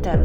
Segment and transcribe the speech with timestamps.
[0.00, 0.18] Inter.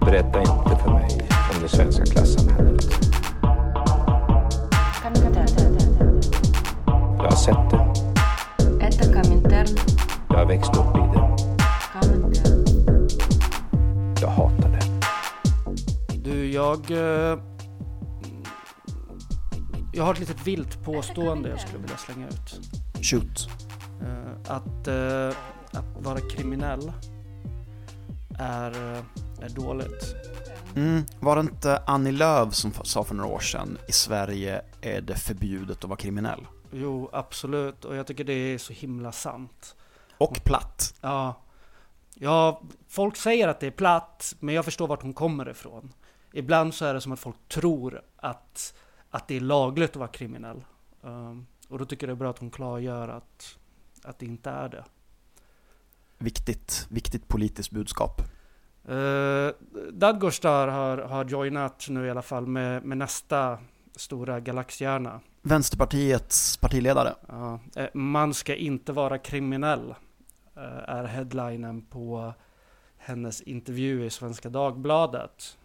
[0.00, 2.84] Berätta inte för mig om det svenska klassamhället.
[7.16, 7.94] Jag har sett det.
[10.28, 11.36] Jag har växt upp i det.
[14.20, 14.84] Jag hatar det.
[16.24, 16.90] Du, jag...
[16.90, 17.53] Eh,
[20.04, 22.60] jag har ett litet vilt påstående jag skulle vilja slänga ut.
[23.02, 23.48] Shoot.
[24.02, 25.28] Eh, Att, eh,
[25.72, 26.92] att vara kriminell
[28.38, 29.04] är, eh,
[29.40, 30.14] är dåligt.
[30.76, 35.00] Mm, var det inte Annie Lööf som sa för några år sedan i Sverige är
[35.00, 36.46] det förbjudet att vara kriminell?
[36.72, 37.84] Jo, absolut.
[37.84, 39.76] Och jag tycker det är så himla sant.
[40.18, 40.94] Och platt.
[41.00, 41.34] Ja,
[42.14, 45.92] ja, folk säger att det är platt, men jag förstår vart hon kommer ifrån.
[46.32, 48.74] Ibland så är det som att folk tror att,
[49.14, 50.64] att det är lagligt att vara kriminell.
[51.00, 53.58] Um, och då tycker jag det är bra att hon klargör att,
[54.04, 54.84] att det inte är det.
[56.18, 58.22] Viktigt, viktigt politiskt budskap.
[58.88, 59.50] Uh,
[59.92, 63.58] Dadgostar har, har joinat nu i alla fall med, med nästa
[63.96, 65.20] stora galaxhjärna.
[65.42, 67.14] Vänsterpartiets partiledare.
[67.76, 69.94] Eh, man ska inte vara kriminell,
[70.56, 72.34] eh, är headlinen på
[72.98, 75.58] hennes intervju i Svenska Dagbladet.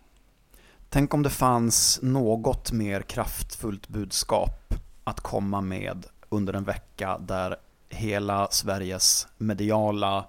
[0.91, 4.73] Tänk om det fanns något mer kraftfullt budskap
[5.03, 7.55] att komma med under en vecka där
[7.89, 10.25] hela Sveriges mediala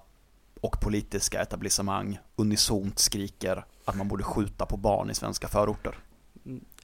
[0.61, 5.95] och politiska etablissemang unisont skriker att man borde skjuta på barn i svenska förorter.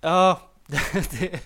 [0.02, 0.42] Ja,
[1.12, 1.40] det,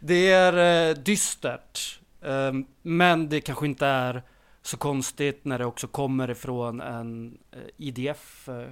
[0.00, 2.00] det är eh, dystert.
[2.22, 4.22] Ehm, men det kanske inte är
[4.62, 8.48] så konstigt när det också kommer ifrån en eh, IDF.
[8.48, 8.68] Eh,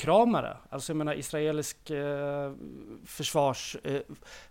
[0.00, 0.56] IDF-kramare.
[0.70, 2.52] Alltså jag menar israelisk eh,
[3.06, 4.00] försvars, eh,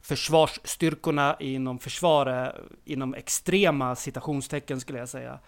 [0.02, 2.56] försvarsstyrkorna inom försvaret,
[2.86, 5.40] inom extrema citationstecken skulle jag säga,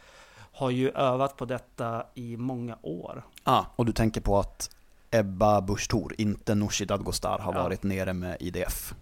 [0.54, 3.24] har ju övat på detta i många år.
[3.44, 4.70] Ah, och du tänker på att
[5.12, 7.64] Ebba Busch Thor, inte Nooshi Dadgostar, har Ja.
[7.64, 8.94] varit nere med IDF.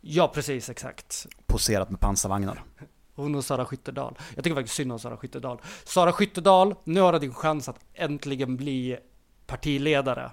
[0.00, 1.26] Ja, precis, exakt.
[1.46, 2.62] Poserat med pansarvagnar.
[3.14, 4.18] Hon och Sara Skyttedal.
[4.34, 5.58] Jag tycker faktiskt synd om Sara Skyttedal.
[5.84, 8.98] Sara Skyttedal, nu har du din chans att äntligen bli
[9.52, 10.30] partiledare.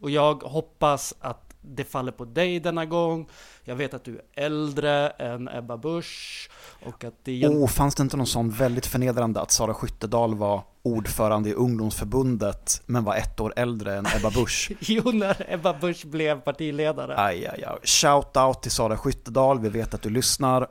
[0.00, 3.28] Och jag hoppas att det faller på dig denna gång.
[3.64, 6.50] Jag vet att du är äldre än Ebba Busch.
[6.86, 7.46] Och att det.
[7.48, 12.82] Oh, fanns det inte någon sån väldigt förnedrande att Sara Skyttedal var ordförande i ungdomsförbundet
[12.86, 14.72] men var ett år äldre än Ebba Busch?
[14.80, 17.14] Jo, när Ebba Busch blev partiledare.
[17.18, 17.78] Aj, aj, aj.
[17.82, 20.66] Shout out till Sara Skyttedal, vi vet att du lyssnar.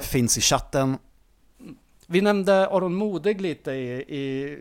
[0.00, 0.98] Finns i chatten.
[2.12, 4.58] Vi nämnde Aron Modig lite i, i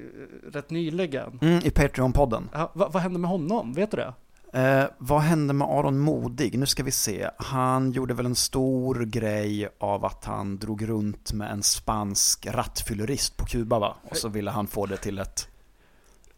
[0.51, 1.39] rätt nyligen.
[1.41, 2.49] Mm, I Patreon-podden.
[2.53, 3.73] Ja, vad, vad hände med honom?
[3.73, 4.13] Vet du det?
[4.59, 6.59] Eh, vad hände med Aron Modig?
[6.59, 7.29] Nu ska vi se.
[7.37, 13.37] Han gjorde väl en stor grej av att han drog runt med en spansk rattfyllerist
[13.37, 13.95] på Kuba va?
[14.03, 15.47] Och så ville han få det till ett,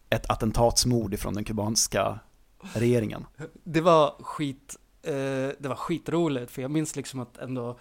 [0.10, 2.20] ett attentatsmord ifrån den kubanska
[2.74, 3.26] regeringen.
[3.64, 5.14] Det var skit, eh,
[5.60, 7.78] det var skitroligt för jag minns liksom att ändå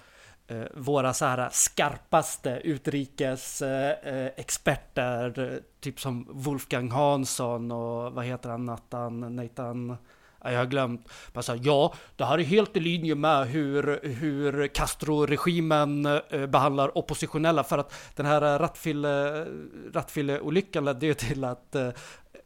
[0.47, 8.25] Eh, våra så här skarpaste utrikes eh, eh, experter, typ som Wolfgang Hansson och vad
[8.25, 9.97] heter han, Nathan, Nathan,
[10.45, 11.09] jag har glömt.
[11.33, 16.47] Bara så här, ja, det här är helt i linje med hur, hur Castro-regimen eh,
[16.47, 19.47] behandlar oppositionella för att den här rattfylle,
[19.93, 21.77] rattfylleolyckan ledde ju till att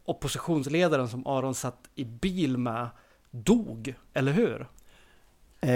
[0.05, 2.89] oppositionsledaren som Aron satt i bil med
[3.31, 4.67] dog, eller hur?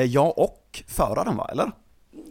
[0.07, 1.71] Ja, och föraren va, eller?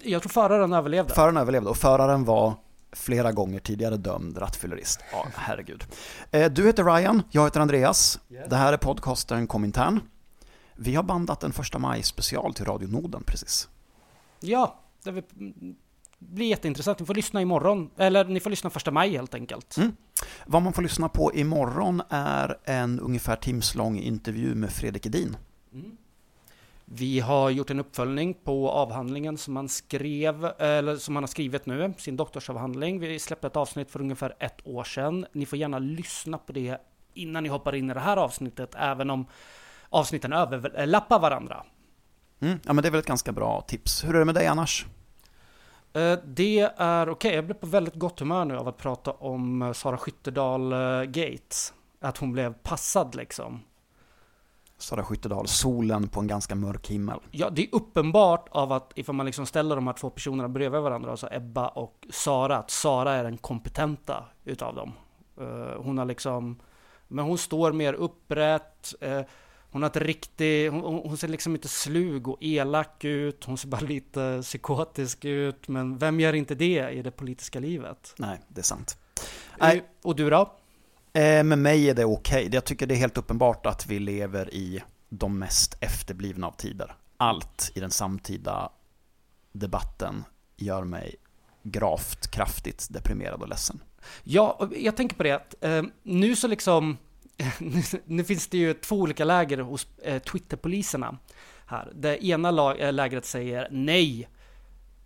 [0.02, 1.14] Jag tror föraren överlevde.
[1.14, 2.54] Föraren överlevde och föraren var
[2.92, 5.00] flera gånger tidigare dömd rattfyllerist.
[5.12, 5.84] Ja, herregud.
[6.30, 8.20] Eh, Du heter Ryan, jag heter Andreas.
[8.48, 10.00] Det här är podcasten Komintern.
[10.76, 13.68] Vi har bandat en första maj special till Radio Norden precis.
[14.40, 15.24] Ja, det
[16.18, 16.98] blir jätteintressant.
[17.00, 19.76] Ni får lyssna imorgon, eller ni får lyssna första maj helt enkelt.
[19.76, 19.92] Mm.
[20.46, 25.36] Vad man får lyssna på imorgon är en ungefär timslång intervju med Fredrik Edin.
[26.92, 31.66] Vi har gjort en uppföljning på avhandlingen som han skrev, eller som han har skrivit
[31.66, 33.00] nu, sin doktorsavhandling.
[33.00, 35.26] Vi släppte ett avsnitt för ungefär ett år sedan.
[35.32, 36.76] Ni får gärna lyssna på det
[37.14, 39.26] innan ni hoppar in i det här avsnittet, även om
[39.88, 41.64] avsnitten överlappar varandra.
[42.40, 42.58] Mm.
[42.64, 44.04] Ja, men det är väl ett ganska bra tips.
[44.04, 44.86] Hur är det med dig annars?
[45.92, 49.62] Eh, Det är okej, jag blev på väldigt gott humör nu av att prata om
[49.62, 51.74] eh, Sara Skyttedal eh, Gates.
[52.00, 53.60] Att hon blev passad liksom.
[54.82, 57.18] Sara Skyttedal, solen på en ganska mörk himmel.
[57.30, 60.80] Ja, det är uppenbart av att ifall man liksom ställer de här två personerna bredvid
[60.80, 64.92] varandra, alltså Ebba och Sara, att Sara är den kompetenta utav dem.
[65.40, 66.58] Eh, Hon har liksom,
[67.08, 68.94] men hon står mer upprätt.
[69.00, 69.20] eh,
[69.72, 73.58] hon har ett riktigt, hon, hon hon ser liksom inte slug och elak ut, hon
[73.58, 78.14] ser bara lite psykotisk ut, men vem gör inte det i det politiska livet?
[78.18, 78.98] Nej, det är sant.
[79.60, 79.82] Nej.
[80.02, 80.52] Och du då?
[81.12, 82.48] Eh, med mig är det okej.
[82.52, 86.94] Jag tycker det är helt uppenbart att vi lever i de mest efterblivna av tider.
[87.16, 88.70] Allt i den samtida
[89.52, 90.24] debatten
[90.56, 91.14] gör mig
[91.62, 93.82] gravt, kraftigt deprimerad och ledsen.
[94.22, 96.98] Ja, och jag tänker på det att eh, nu så liksom,
[98.04, 101.18] nu, finns det ju två olika läger hos eh, Twitterpoliserna
[101.66, 101.92] här.
[101.94, 104.28] Det ena lag, eh, lägret säger nej,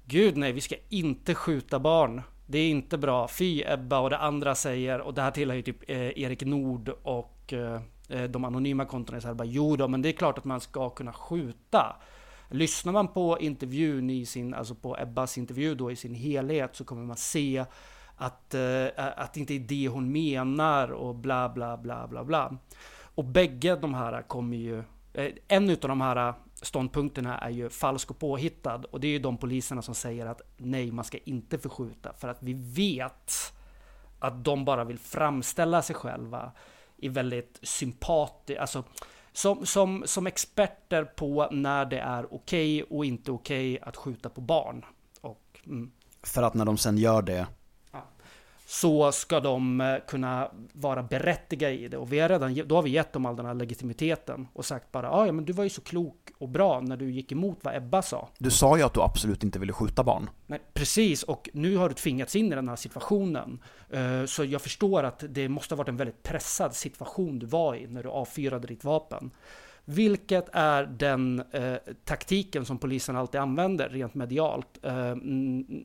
[0.05, 2.23] gud nej, vi ska inte skjuta barn.
[2.47, 3.99] Det är inte bra, fy Ebba.
[3.99, 7.81] Och det andra säger, och det här tillhör ju typ eh, Erik Nord och eh,
[8.09, 10.61] eh de anonyma kontona, så här bara, jo då, men det är klart att man
[10.61, 11.97] ska kunna skjuta.
[12.51, 16.85] Lyssnar man på intervjun i sin, alltså på Ebbas intervju då i sin helhet så
[16.85, 17.65] kommer man se
[18.17, 22.57] att, eh, att det inte är det hon menar och bla bla bla bla bla.
[23.15, 24.79] Och bägge de här kommer ju,
[25.13, 28.81] eh, en utav de här ståndpunkterna är ju falsk och påhittad.
[28.91, 32.13] Och det är ju de poliserna som säger att nej, man ska inte förskjuta.
[32.13, 33.33] För att vi vet
[34.19, 36.53] att de bara vill framställa sig själva
[36.97, 38.85] i väldigt sympatiskt, alltså
[39.33, 44.41] som, som, som experter på när det är okej och inte okej att skjuta på
[44.41, 44.85] barn.
[45.21, 47.47] Och, mm, För att när de sen gör det,
[48.67, 51.97] så ska de eh, kunna vara berättigade i det.
[51.97, 54.93] Och vi har redan, då har vi gett dem all den här legitimiteten och sagt
[54.93, 57.59] bara "Ah, ja men du var ju så klok och bra när du gick emot
[57.63, 58.29] vad Ebba sa.
[58.39, 60.31] du sa ju att du absolut inte ville skjuta barn.
[60.47, 63.63] Nej, precis, och nu har du tvingats in i den här situationen.
[63.91, 67.75] Eh, Så jag förstår att det måste ha varit en väldigt pressad situation du var
[67.75, 69.31] i när du avfyrade ditt vapen.
[69.85, 71.75] Vilket är den eh,
[72.05, 75.15] taktiken som polisen alltid använder rent medialt, eh,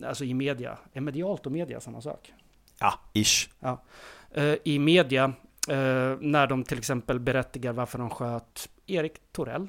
[0.07, 0.77] alltså i media.
[0.93, 2.33] Är medialt och media samma sak?
[2.79, 3.49] Ja, ish.
[3.59, 3.83] Ja.
[4.31, 5.23] Eh, I media,
[5.69, 9.67] eh, när de till exempel berättigar varför de sköt Erik Torell.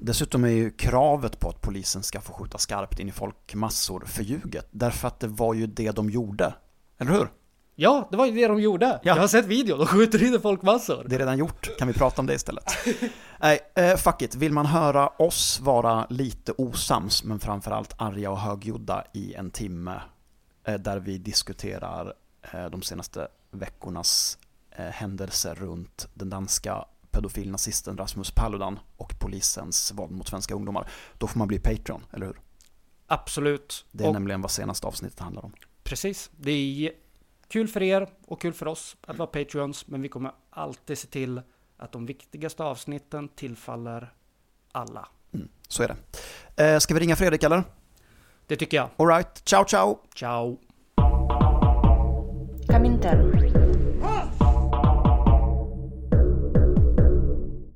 [0.00, 4.68] Dessutom är ju kravet på att polisen ska få skjuta skarpt in i folkmassor förljuget.
[4.70, 6.54] Därför att det var ju det de gjorde.
[6.98, 7.28] Eller hur?
[7.74, 8.86] Ja, det var ju det de gjorde.
[8.86, 8.98] Ja.
[9.02, 11.04] Jag har sett videon, de skjuter in i folkmassor.
[11.06, 11.78] Det är redan gjort.
[11.78, 12.64] Kan vi prata om det istället?
[13.40, 14.34] Nej, eh, fuck it.
[14.34, 20.00] Vill man höra oss vara lite osams, men framförallt arga och högljudda i en timme,
[20.74, 22.14] där vi diskuterar
[22.52, 24.38] eh, de senaste veckornas
[24.70, 31.26] eh, händelser runt den danska pedofilnazisten Rasmus Paludan och polisens våld mot svenska ungdomar, då
[31.26, 32.40] får man bli Patreon, eller hur?
[33.06, 33.86] Absolut.
[33.90, 35.52] Det är och nämligen vad senaste avsnittet handlar om.
[35.82, 36.30] Precis.
[36.36, 36.92] Det är
[37.48, 41.08] kul för er och kul för oss att vara Patreons, men vi kommer alltid se
[41.08, 41.42] till
[41.76, 44.12] att de viktigaste avsnitten tillfaller
[44.72, 45.08] alla.
[45.32, 46.64] Mm, så är det.
[46.64, 47.64] Eh, ska vi ringa Fredrik eller?
[48.48, 48.88] Det tycker jag.
[48.96, 49.98] Alright, ciao ciao!
[50.14, 50.58] Ciao!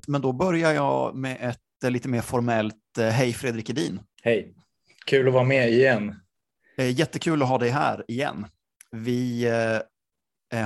[0.07, 3.99] Men då börjar jag med ett eh, lite mer formellt eh, Hej Fredrik Edin.
[4.23, 4.55] Hej,
[5.05, 6.15] kul att vara med igen.
[6.77, 8.47] Eh, Jättekul att ha dig här igen.
[8.91, 9.47] Vi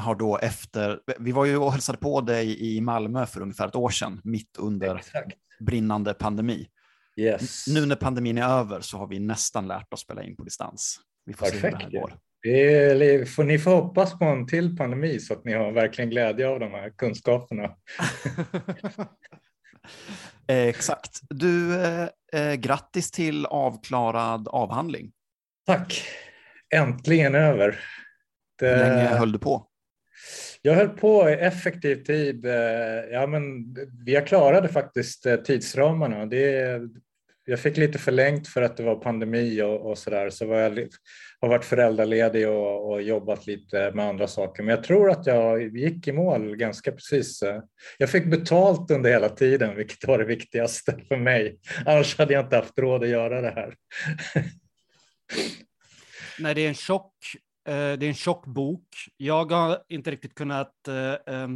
[0.02, 3.76] har då efter, vi var ju och hälsade på dig i Malmö för ungefär ett
[3.76, 5.38] år sedan, mitt under Exakt.
[5.60, 6.68] brinnande pandemi.
[7.18, 7.68] Yes.
[7.68, 11.00] Nu när pandemin är över så har vi nästan lärt oss spela in på distans.
[11.26, 11.94] Vi får se hur det Perfekt.
[11.94, 12.14] här går.
[12.44, 16.10] Det är, får, ni får hoppas på en till pandemi så att ni har verkligen
[16.10, 17.76] glädje av de här kunskaperna.
[20.48, 21.20] Eh, exakt.
[21.30, 25.12] Du, eh, eh, grattis till avklarad avhandling.
[25.66, 26.04] Tack!
[26.76, 27.80] Äntligen över.
[28.60, 29.68] Det, Hur länge höll du på?
[30.62, 32.46] Jag höll på i effektiv tid.
[32.46, 32.54] eh,
[33.12, 33.76] Ja, men
[34.06, 36.26] jag klarade faktiskt tidsramarna.
[36.26, 36.82] Det,
[37.50, 40.30] jag fick lite förlängt för att det var pandemi och, och så där.
[40.30, 40.90] Så var jag,
[41.40, 44.64] har varit föräldraledig och, och jobbat lite med andra saker.
[44.64, 47.42] Men jag tror att jag gick i mål ganska precis.
[47.42, 47.62] Eh,
[47.98, 51.60] jag fick betalt under hela tiden, vilket var det viktigaste för mig.
[51.86, 53.76] Annars hade jag inte haft råd att göra det här.
[56.40, 57.14] Nej, det är en tjock,
[57.68, 58.88] eh, det är en tjock bok.
[59.18, 61.48] Jag har inte riktigt kunnat eh,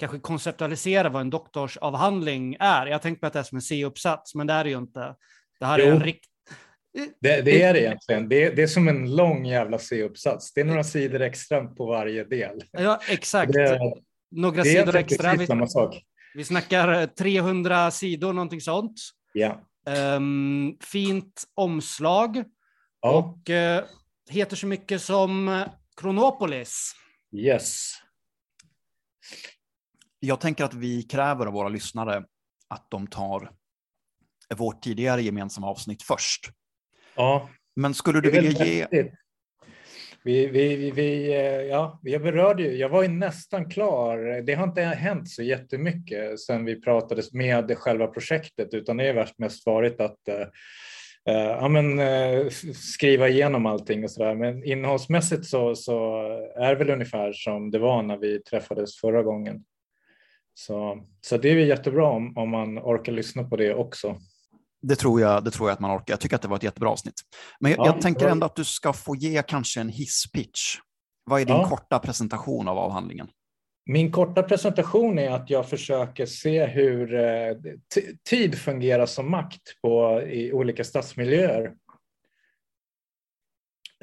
[0.00, 2.86] kanske konceptualisera vad en doktorsavhandling är.
[2.86, 4.78] Jag har tänkt på att det är som en C-uppsats, men det är det ju
[4.78, 5.14] inte.
[5.60, 5.94] Det här är Jo.
[5.94, 6.24] en rikt...
[7.20, 8.28] Det, det är det egentligen.
[8.28, 10.52] Det, det är som en lång jävla C-uppsats.
[10.54, 12.62] Det är några sidor extra på varje del.
[12.72, 13.52] Ja, exakt.
[13.52, 13.78] Det,
[14.30, 15.34] Några det är sidor extra.
[15.34, 16.02] Vi, samma sak.
[16.34, 19.00] vi snackar eh, 300 sidor, någonting sånt.
[19.32, 19.60] Ja.
[19.86, 22.44] Em, fint omslag
[23.00, 23.10] ja.
[23.10, 23.84] och eh,
[24.30, 25.66] heter så mycket som eh,
[26.00, 26.92] Chronopolis.
[27.36, 27.92] Yes.
[30.20, 32.24] Jag tänker att vi kräver av våra lyssnare
[32.68, 33.50] att de tar
[34.56, 36.40] vårt tidigare gemensamma avsnitt först.
[37.16, 38.86] Ja, Men skulle du vilja ge...
[40.22, 44.42] Vi, vi, vi, eh, ja, jag berörde ju, jag var ju nästan klar.
[44.42, 49.28] Det har inte hänt så jättemycket sedan vi pratade med själva projektet, utan det har
[49.36, 50.44] mest varit att uh,
[51.34, 54.34] ja, men, uh, skriva igenom allting och sådär.
[54.34, 56.22] Men innehållsmässigt så, så
[56.56, 59.64] är det väl ungefär som det var när vi träffades förra gången.
[60.54, 64.16] Så, så det är jättebra om, om man orkar lyssna på det också.
[64.82, 66.12] Det tror, jag, det tror jag att man orkar.
[66.12, 67.20] Jag tycker att det var ett jättebra avsnitt.
[67.60, 70.76] Men jag, ja, jag tänker ändå att du ska få ge kanske en hisspitch.
[71.24, 71.68] Vad är din ja.
[71.68, 73.28] korta presentation av avhandlingen?
[73.86, 77.56] Min korta presentation är att jag försöker se hur eh,
[78.28, 81.72] tid fungerar som makt på, i olika stadsmiljöer.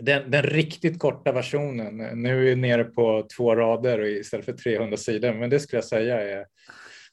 [0.01, 4.98] Den, den, riktigt korta versionen, nu är vi nere på två rader istället för 300
[4.98, 6.46] sidor, men det skulle jag säga är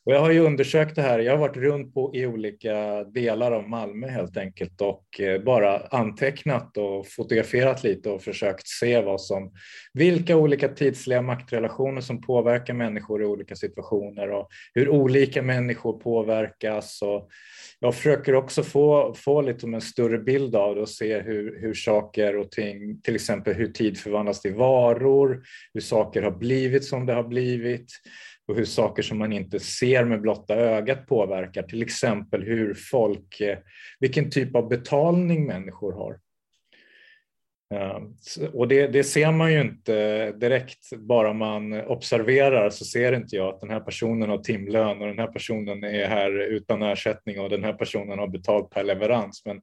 [0.06, 1.18] och jag har ju undersökt det här.
[1.18, 5.78] Jag har varit runt på, i olika delar av Malmö helt enkelt och eh, bara
[5.78, 9.52] antecknat och fotograferat lite och försökt se vad som,
[9.92, 17.02] vilka olika tidsliga maktrelationer som påverkar människor i olika situationer och hur olika människor påverkas.
[17.02, 17.28] Och
[17.80, 21.60] jag försöker också få, få lite om en större bild av det och se hur,
[21.60, 25.42] hur saker och ting, till exempel hur tid förvandlas till varor,
[25.74, 27.86] hur saker har blivit som det har blivit
[28.48, 33.40] och hur saker som man inte ser med blotta ögat påverkar, till exempel hur folk,
[33.40, 33.58] eh,
[34.00, 36.18] vilken typ av betalning människor har.
[37.74, 38.02] Eh,
[38.52, 43.54] och det, det, ser man ju inte direkt, bara man observerar så ser inte jag
[43.54, 47.50] att den här personen har timlön och den här personen är här utan ersättning och
[47.50, 49.42] den här personen har betalt per leverans.
[49.44, 49.60] Men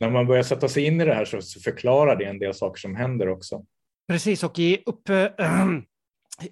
[0.00, 2.80] när man börjar sätta sig in i det här så förklarar det en del saker
[2.80, 3.64] som händer också.
[4.08, 5.02] Precis, och i upp,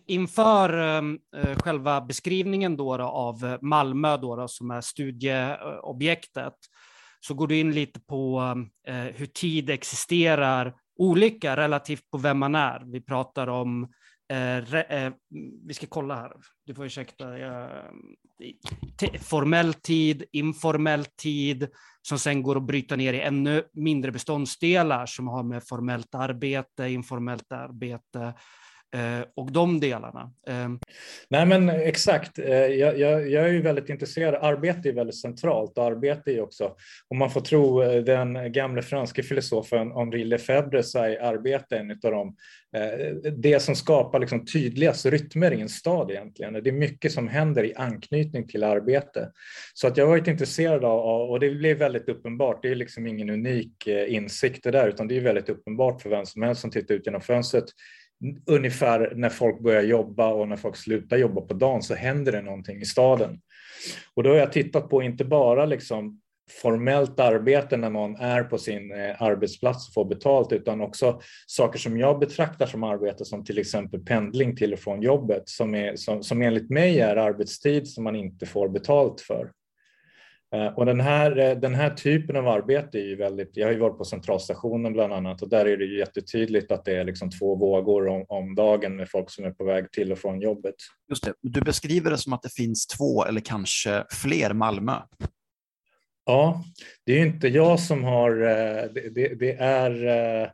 [0.06, 6.54] inför ehm, eh, själva beskrivningen då, då av Malmö då, då, som är studieobjektet
[7.20, 8.40] så går du in lite på
[8.86, 12.82] eh, hur tid existerar olika relativt på vem man är.
[12.92, 13.82] Vi pratar om
[14.32, 15.12] eh,
[15.66, 16.32] vi ska kolla här,
[16.66, 17.24] du får ursäkta.
[19.20, 21.68] formell tid, informell tid,
[22.02, 26.88] som sen går att bryta ner i ännu mindre beståndsdelar som har med formellt arbete,
[26.88, 28.34] informellt arbete,
[28.94, 30.32] Eh, och de delarna.
[30.46, 30.78] Ehm,
[31.28, 35.78] Nej men exakt, eh, jag, jag, jag, är ju väldigt intresserad, arbete är väldigt centralt
[35.78, 36.76] och arbete är också,
[37.08, 41.90] om man får tro eh, den gamle franske filosofen Henri Lefebvre så är arbete en
[41.90, 42.36] av de,
[43.36, 46.52] det som skapar liksom tydligast rytmer i en stad egentligen.
[46.52, 49.30] Det är mycket som händer i anknytning till arbete.
[49.74, 53.06] Så att jag har varit intresserad av, och det blev väldigt uppenbart, det är liksom
[53.06, 56.70] ingen unik insikt det där, utan det är väldigt uppenbart för vem som helst som
[56.70, 57.64] tittar ut genom fönstret
[58.46, 62.42] ungefär när folk börjar jobba och när folk slutar jobba på dagen så händer det
[62.42, 63.40] någonting i staden.
[64.14, 66.20] Och då har jag tittat på inte bara liksom
[66.62, 71.78] formellt arbete när någon är på sin eh, arbetsplats och får betalt utan också saker
[71.78, 75.96] som jag betraktar som arbete som till exempel pendling till och från jobbet som, är,
[75.96, 79.50] som, som enligt mig är arbetstid som man inte får betalt för.
[80.54, 83.72] Eh, och den här, eh, den här typen av arbete är ju väldigt, jag har
[83.72, 87.04] ju varit på centralstationen bland annat och där är det ju jättetydligt att det är
[87.04, 90.40] liksom två vågor om, om dagen med folk som är på väg till och från
[90.40, 90.74] jobbet.
[91.08, 94.96] Just det, du beskriver det som att det finns två eller kanske fler Malmö.
[96.26, 96.64] Ja,
[97.06, 100.52] det är ju inte jag som har, eh, det, det, det är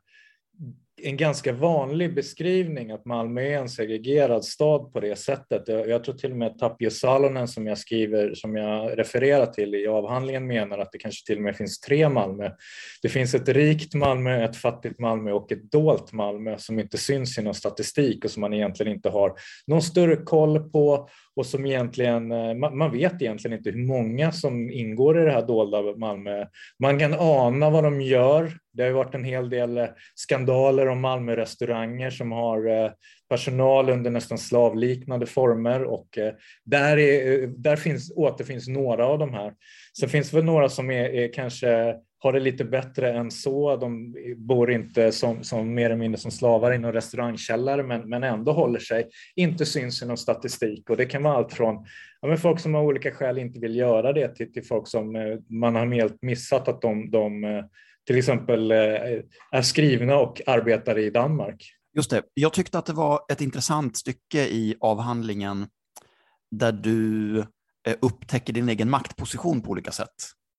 [1.06, 5.62] en ganska vanlig beskrivning att Malmö är en segregerad stad på det sättet.
[5.66, 9.74] Jag, jag tror till och med Tapio Salonen som jag skriver, som jag refererar till
[9.74, 12.50] i avhandlingen menar att det kanske till och med finns tre Malmö.
[13.02, 17.38] Det finns ett rikt Malmö, ett fattigt Malmö och ett dolt Malmö som inte syns
[17.38, 19.32] i någon statistik och som man egentligen inte har
[19.66, 24.70] någon större koll på och som egentligen, eh, man vet egentligen inte hur många som
[24.70, 26.46] ingår i det här dolda Malmö.
[26.78, 28.52] Man kan ana vad de gör.
[28.76, 32.90] Det har ju varit en hel del eh, skandaler om Malmö-restauranger som har eh,
[33.28, 36.32] personal under nästan slavliknande former och eh,
[36.64, 39.54] där, är, där finns, återfinns några av de här.
[40.00, 43.76] Sen finns det väl några som är, är kanske har det lite bättre än så.
[43.76, 48.22] De bor inte som, som mer eller mindre som slavar i någon restaurangkällare men, men
[48.22, 51.86] ändå håller sig, inte syns i någon statistik och det kan vara allt från
[52.20, 55.38] ja, men folk som av olika skäl inte vill göra det till, till folk som
[55.50, 57.44] man har helt missat att de, de
[58.06, 58.78] till exempel eh,
[59.52, 61.72] är skrivna och arbetar i Danmark.
[61.96, 62.22] Just det.
[62.34, 65.66] Jag tyckte att det var ett intressant stycke i avhandlingen
[66.50, 67.38] där du
[67.86, 70.14] eh, upptäcker din egen maktposition på olika sätt.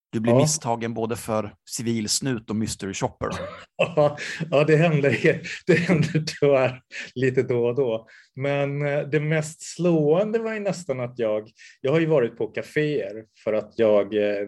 [0.10, 0.40] Du blir Ja.
[0.40, 3.30] misstagen både för civilsnut och mystery shopper.
[4.52, 6.82] Ja, det händer, det händer tyvärr
[7.16, 8.08] lite då och då.
[8.36, 11.50] Men eh, det mest slående var ju nästan att jag,
[11.82, 14.48] jag har ju varit på kaféer för att jag, eh,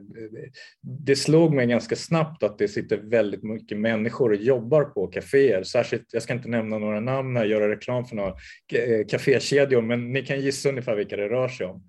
[1.06, 5.64] det slog mig ganska snabbt att det sitter väldigt mycket människor och jobbar på kaféer.
[5.64, 8.34] Särskilt, jag ska inte nämna några namn här, göra reklam för några
[8.74, 11.84] eh, kafékedjor, men ni kan gissa ungefär vilka det rör sig om.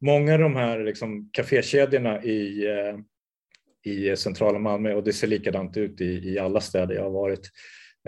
[0.00, 2.66] Många av de här liksom, kafékedjorna i
[3.84, 7.50] i centrala Malmö och det ser likadant ut i, i alla städer jag har varit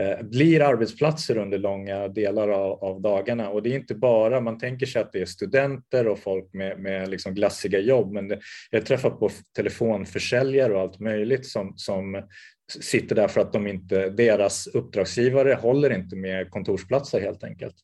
[0.00, 3.49] eh, blir arbetsplatser under långa delar av, av, dagarna.
[3.49, 6.78] Och det är inte bara, man tänker sig att det är studenter och folk med,
[6.78, 8.38] med liksom glassiga jobb, men det,
[8.71, 12.23] jag träffar på telefonförsäljare och allt möjligt som, som
[12.68, 17.75] sitter där för att de inte, deras uppdragsgivare håller inte med kontorsplatser helt enkelt.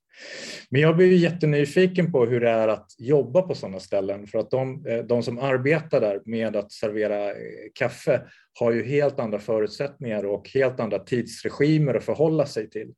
[0.70, 4.50] Men jag blir jättenyfiken på hur det är att jobba på sådana ställen för att
[4.50, 7.34] de, eh, de som arbetar där med att servera eh,
[7.74, 8.22] kaffe
[8.58, 12.92] har ju helt andra förutsättningar och helt andra tidsregimer att förhålla sig till.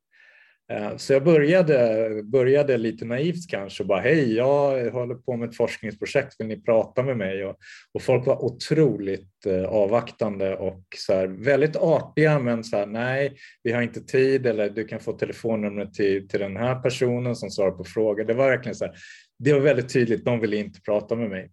[0.73, 5.49] Eh, så jag började, började lite naivt kanske och bara hej, jag håller på med
[5.49, 7.45] ett forskningsprojekt, vill ni prata med mig?
[7.45, 7.57] Och,
[7.95, 13.37] och folk var otroligt eh, avvaktande och så här, väldigt artiga men så här, nej,
[13.63, 17.51] vi har inte tid eller du kan få telefonnumret till, till den här personen som
[17.51, 18.25] svarar på frågor.
[18.25, 18.95] Det var verkligen så här,
[19.39, 21.51] det var väldigt tydligt, de ville inte prata med mig.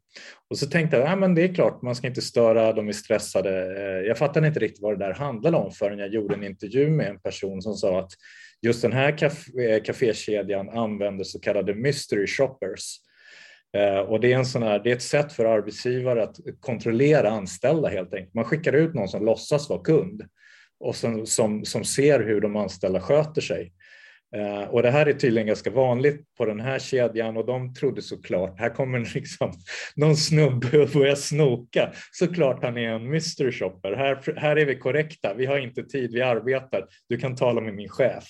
[0.50, 2.92] Och så tänkte jag, ja, men det är klart, man ska inte störa, de är
[2.92, 3.50] stressade.
[3.50, 6.90] Eh, jag fattade inte riktigt vad det där handlade om förrän jag gjorde en intervju
[6.90, 8.12] med en person som sa att
[8.62, 12.98] just den här eh, kafékedjan använder så kallade mystery shoppers.
[13.78, 17.30] Eh, och det är, en sån här, det är ett sätt för arbetsgivare att kontrollera
[17.30, 18.34] anställda helt enkelt.
[18.34, 20.24] Man skickar ut någon som låtsas vara kund
[20.80, 23.74] och som, som, som ser hur de anställda sköter sig.
[24.36, 28.02] Uh, och det här är tydligen ganska vanligt på den här kedjan och de trodde
[28.02, 29.52] såklart, här kommer liksom
[29.96, 31.92] någon snubbe och börjar snoka.
[32.12, 33.92] Såklart han är en mystery shopper.
[33.92, 36.88] Här, här är vi korrekta, vi har inte tid, vi arbetar.
[37.10, 38.26] Du kan tala med min chef.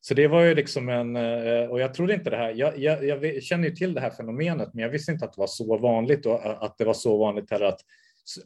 [0.00, 3.04] Så det var ju liksom en, eh, och jag trodde inte det här, jag, jag,
[3.04, 5.78] jag känner ju till det här fenomenet, men jag visste inte att det var så
[5.78, 7.80] vanligt och eh, att det var så vanligt heller att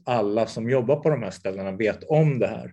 [0.05, 2.73] alla som jobbar på de här ställena vet om det här.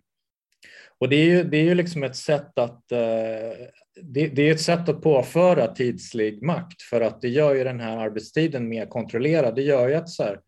[0.99, 3.67] Och det är ju, det är ju liksom ett sätt att eh,
[4.01, 7.79] det, det, är ett sätt att påföra tidslig makt för att det gör ju den
[7.79, 9.55] här arbetstiden mer kontrollerad.
[9.55, 10.39] Det gör ju att så här,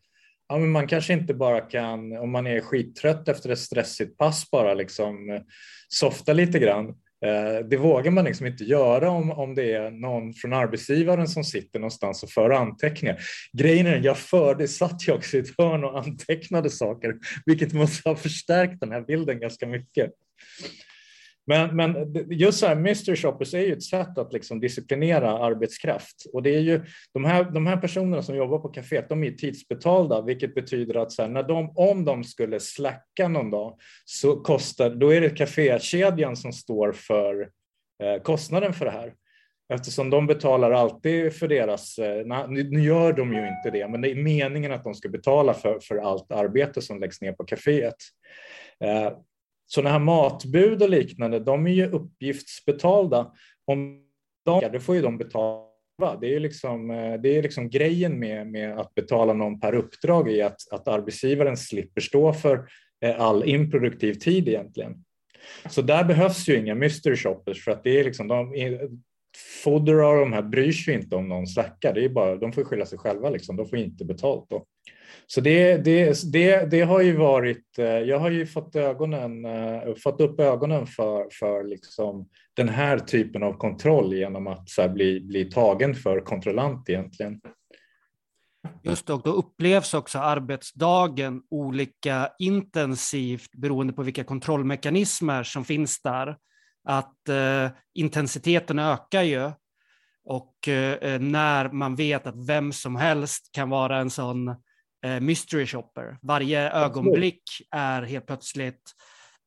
[0.50, 4.52] ja, men man kanske inte bara kan, om man är skittrött efter ett stressigt pass,
[4.52, 5.42] bara liksom
[5.90, 6.96] softa lite grann.
[7.26, 11.44] Eh, det vågar man liksom inte göra om, om det är någon från arbetsgivaren som
[11.44, 13.20] sitter någonstans och för anteckningar.
[13.58, 17.14] Grejen är, jag förde, satt jag också i ett hörn och antecknade saker,
[17.46, 20.12] vilket måste ha förstärkt den här bilden ganska mycket.
[21.50, 26.26] Men, men just så här, mystery shoppers är ju ett sätt att liksom disciplinera arbetskraft.
[26.34, 29.32] Och det är ju de här, de här personerna som jobbar på kaféet, de är
[29.32, 34.36] tidsbetalda, vilket betyder att så här, när de, om de skulle slacka någon dag så
[34.36, 37.50] kostar, då är det kafékedjan som står för
[38.04, 39.14] eh, kostnaden för det här.
[39.74, 44.12] Eftersom de betalar alltid för deras, eh, nu gör de ju inte det, men det
[44.12, 47.96] är meningen att de ska betala för, för allt arbete som läggs ner på kaféet.
[48.84, 49.12] Eh,
[49.68, 53.32] sådana här matbud och liknande, de är ju uppgiftsbetalda.
[53.66, 54.04] Om
[54.46, 55.68] de, det får ju de betala.
[56.22, 60.32] Det är liksom, eh, det är liksom grejen med, med att betala någon per uppdrag
[60.32, 62.68] i att, att arbetsgivaren slipper stå för
[63.06, 65.04] eh, all improduktiv tid egentligen.
[65.70, 68.54] Så där behövs ju inga mystery shoppers för att det är liksom, de,
[69.64, 72.64] Fodder och de här bryr sig inte om någon slackar, det är bara, de får
[72.64, 73.56] skylla sig själva, liksom.
[73.56, 74.46] de får inte betalt.
[74.50, 74.66] Då.
[75.28, 79.96] Så det, det, det, det har ju varit, eh, jag har ju fått, ögonen, eh,
[80.04, 85.20] fått upp ögonen för, för liksom den här typen av kontroll genom att så bli,
[85.20, 87.42] bli tagen för kontrollant egentligen.
[88.84, 96.02] Just det, och då upplevs också arbetsdagen olika intensivt beroende på vilka kontrollmekanismer som finns
[96.02, 96.38] där.
[96.84, 99.52] Att eh, intensiteten ökar ju
[100.26, 104.56] och eh, när man vet att vem som helst kan vara en sån eh,
[105.22, 106.18] mystery shopper.
[106.22, 108.82] Varje ögonblick är helt plötsligt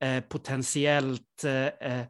[0.05, 2.01] eh, potentiellt eh,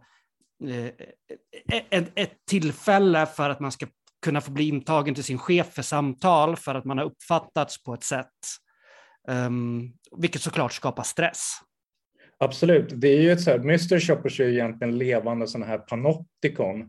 [1.90, 3.86] ett, ett tillfälle för att man ska
[4.24, 7.94] kunna få bli intagen till sin chef för samtal för att man har uppfattats på
[7.94, 8.26] ett sätt,
[9.28, 11.52] um, vilket såklart skapar stress.
[12.38, 15.78] Absolut, det är ju ett så här, Mystery Shoppers är ju egentligen levande sådana här
[15.78, 16.88] panoptikon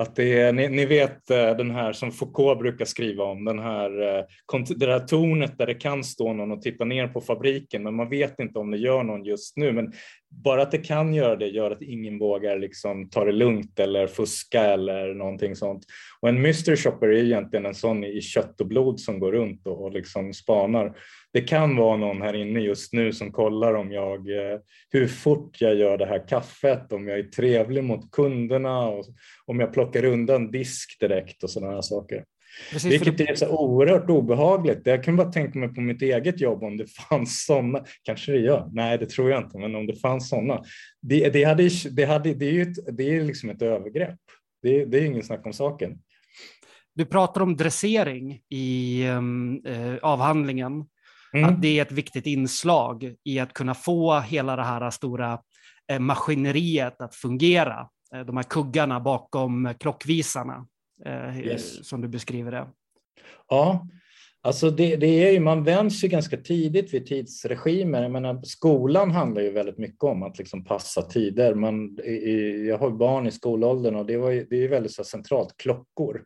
[0.00, 3.58] att det är, ni, ni, vet eh, den här som Foucault brukar skriva om, den
[3.58, 4.24] här, eh,
[4.76, 8.08] det här tornet där det kan stå någon och titta ner på fabriken, men man
[8.08, 9.72] vet inte om det gör någon just nu.
[9.72, 9.92] Men
[10.30, 14.06] bara att det kan göra det gör att ingen vågar liksom ta det lugnt eller
[14.06, 15.84] fuska eller någonting sånt.
[16.20, 19.66] Och en mystery shopper är egentligen en sån i kött och blod som går runt
[19.66, 20.96] och, och liksom spanar.
[21.32, 24.58] det kan vara någon här inne just nu som kollar om jag, eh,
[24.90, 29.04] hur fort jag gör det här kaffet, om jag är trevlig mot kunderna och
[29.46, 32.24] om jag plockar undan disk direkt och sådana här saker.
[32.70, 34.80] Precis, Vilket är så oerhört obehagligt.
[34.84, 37.84] Jag kan bara tänka mig på mitt eget jobb om det fanns sådana.
[38.02, 38.68] Kanske det gör.
[38.72, 39.58] Nej, det tror jag inte.
[39.58, 40.62] Men om det fanns sådana.
[41.02, 44.18] Det, det, hade, det, hade, det är ju ett, det är liksom ett övergrepp.
[44.62, 45.98] Det, det är ingen snack om saken.
[46.94, 50.84] Du pratar om dressering i um, eh, avhandlingen.
[51.32, 51.50] Mm.
[51.50, 55.38] Att det är ett viktigt inslag i att kunna få hela det här stora
[55.92, 57.88] eh, maskineriet att fungera.
[58.14, 60.66] Eh, de här kuggarna bakom klockvisarna,
[61.44, 61.88] Yes.
[61.88, 62.66] som du beskriver det.
[63.48, 63.88] Ja,
[64.42, 68.02] alltså det, det är ju, man vänds ju ganska tidigt vid tidsregimer.
[68.02, 71.54] Jag menar, skolan handlar ju väldigt mycket om att liksom passa tider.
[71.54, 74.92] Man, i, jag har barn i skolåldern och det, var ju, det är ju väldigt
[74.92, 76.24] så centralt, klockor.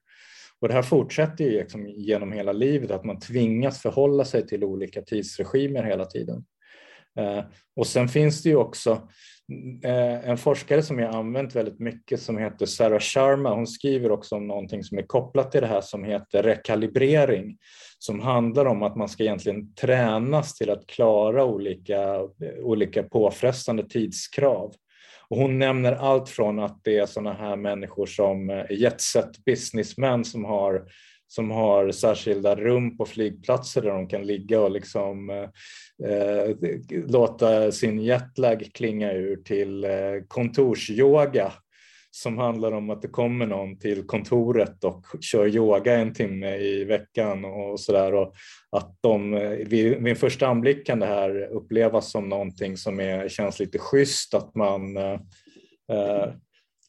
[0.60, 4.64] Och det här fortsätter ju liksom genom hela livet, att man tvingas förhålla sig till
[4.64, 6.44] olika tidsregimer hela tiden.
[7.18, 7.44] Eh,
[7.76, 8.98] och sen finns det ju också eh,
[9.84, 13.54] Eh, en forskare som jag använt väldigt mycket som heter Sarah Sharma.
[13.54, 17.58] Hon skriver också om någonting som är kopplat till det här som heter rekalibrering,
[17.98, 22.20] som handlar om att man ska egentligen tränas till att klara olika,
[22.62, 24.74] olika påfrestande tidskrav.
[25.28, 30.24] Och hon nämner allt från att det är sådana här människor som eh, jetset businessmän
[30.24, 30.82] som har
[31.34, 36.56] som har särskilda rum på flygplatser där de kan ligga och liksom eh, eh,
[37.06, 39.90] låta sin jetlag klinga ur till eh,
[40.28, 41.52] kontorsyoga
[42.10, 46.84] som handlar om att det kommer någon till kontoret och kör yoga en timme i
[46.84, 48.14] veckan och sådär.
[48.14, 48.34] Och
[48.70, 53.00] att de, eh, vid, vid en första anblick kan det här upplevas som någonting som
[53.00, 55.20] är, känns lite schysst, att man eh,
[55.92, 56.32] eh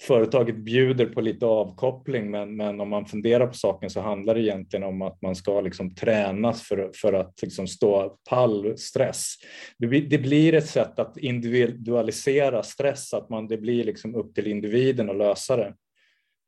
[0.07, 4.41] företaget bjuder på lite avkoppling, men, men om man funderar på saken så handlar det
[4.41, 9.35] egentligen om att man ska liksom tränas för, för att liksom stå pall stress.
[9.77, 14.35] Det blir, det blir ett sätt att individualisera stress, att man, det blir liksom upp
[14.35, 15.73] till individen att lösa det.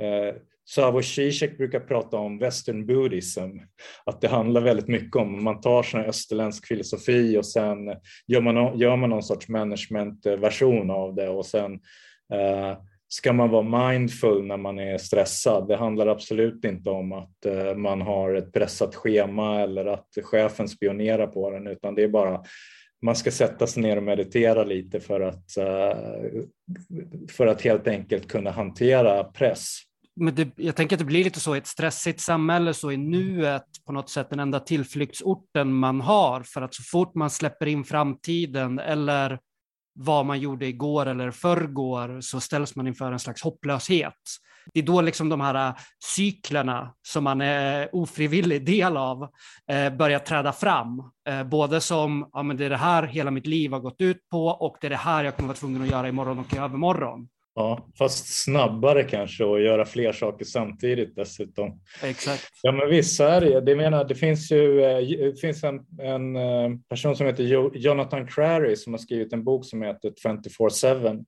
[0.04, 0.36] Eh,
[0.70, 3.58] Savo Zizek brukar prata om western buddhism,
[4.06, 7.78] att det handlar väldigt mycket om, man tar sån här österländsk filosofi och sen
[8.28, 11.74] gör man, gör man någon sorts managementversion av det och sen
[12.34, 12.78] eh,
[13.10, 15.68] ska man vara mindful när man är stressad.
[15.68, 20.68] Det handlar absolut inte om att eh, man har ett pressat schema eller att chefen
[20.68, 22.44] spionerar på den, utan det är bara
[23.02, 25.98] man ska sätta sig ner och meditera lite för att, eh,
[27.30, 29.78] för att helt enkelt kunna hantera press.
[30.16, 32.98] Men det, jag tänker att det blir lite så i ett stressigt samhälle, så är
[32.98, 37.66] nuet på något sätt den enda tillflyktsorten man har, för att så fort man släpper
[37.66, 39.40] in framtiden eller
[39.98, 44.14] vad man gjorde igår eller förrgår så ställs man inför en slags hopplöshet.
[44.74, 45.76] Det är då liksom de här äh,
[46.16, 49.30] cyklerna som man är ofrivillig del av
[49.72, 51.12] äh, börjar träda fram.
[51.30, 54.30] Äh, både som, ja men det är det här hela mitt liv har gått ut
[54.32, 56.58] på och det är det här jag kommer vara tvungen att göra imorgon och i
[56.58, 57.28] övermorgon.
[57.60, 61.80] Ja, fast snabbare kanske och göra fler saker samtidigt dessutom.
[62.04, 62.44] Exakt.
[62.62, 63.62] Ja, men visst är det.
[63.62, 64.98] det, menar, det finns ju eh,
[65.34, 69.44] det finns en, en eh, person som heter Jo- Jonathan Crary som har skrivit en
[69.44, 71.26] bok som heter 24-7.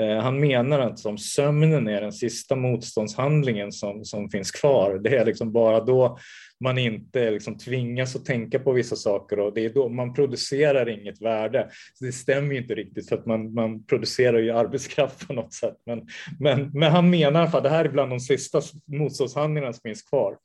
[0.00, 4.98] Eh, han menar att som sömnen är den sista motståndshandlingen som, som finns kvar.
[4.98, 6.18] Det är liksom bara då
[6.60, 10.88] man inte liksom tvingas att tänka på vissa saker och det är då man producerar
[10.88, 11.68] inget värde.
[11.94, 15.52] Så det stämmer ju inte riktigt för att man, man producerar ju arbetskraft på något
[15.52, 15.76] sätt.
[15.86, 16.06] Men,
[16.40, 20.36] men, men han menar att det här är bland de sista motståndshandlingarna som finns kvar.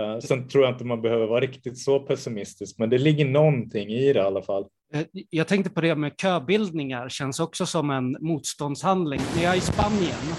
[0.00, 3.88] Eh, sen tror jag inte man behöver vara riktigt så pessimistisk, men det ligger någonting
[3.88, 4.66] i det i alla fall.
[4.92, 9.20] Eh, Jag tänkte på det med köbildningar, känns också som en motståndshandling.
[9.36, 10.34] När jag är i Spanien,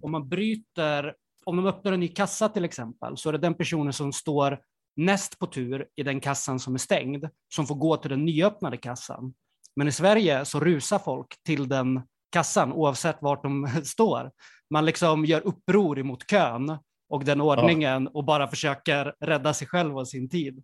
[0.00, 3.54] om man bryter, om de öppnar en ny kassa till exempel, så är det den
[3.54, 4.58] personen som står
[4.96, 8.76] näst på tur i den kassan som är stängd, som får gå till den nyöppnade
[8.76, 9.34] kassan.
[9.76, 14.30] Men i Sverige så rusar folk till den kassan oavsett vart de står.
[14.70, 19.98] Man liksom gör uppror emot kön och den ordningen och bara försöker rädda sig själv
[19.98, 20.58] och sin tid.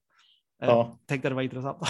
[0.62, 0.98] Eh, Ja.
[1.06, 1.78] Tänkte det var intressant.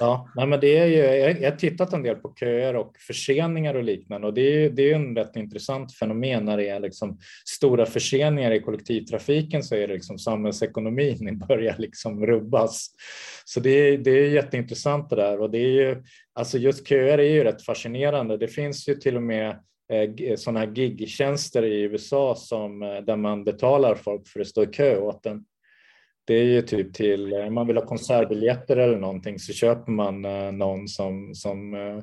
[0.00, 3.74] Ja, nej, men det är ju, jag, har tittat en del på köer och förseningar
[3.74, 6.80] och liknande och det är, ju- det är en rätt intressant fenomen när det är
[6.80, 12.90] liksom stora förseningar i kollektivtrafiken så är det liksom samhällsekonomin börjar liksom rubbas.
[13.44, 16.02] Så det är, det är jätteintressant det där och det är ju,
[16.34, 18.36] alltså just köer är ju rätt fascinerande.
[18.36, 19.48] Det finns ju till och med
[19.92, 24.62] eh, sådana här gigtjänster i USA som, eh, där man betalar folk för att stå
[24.62, 25.44] i kö åt en.
[26.28, 30.24] Det är ju typ till, om man vill ha konsertbiljetter eller någonting så köper man
[30.24, 32.02] eh, någon som, som eh,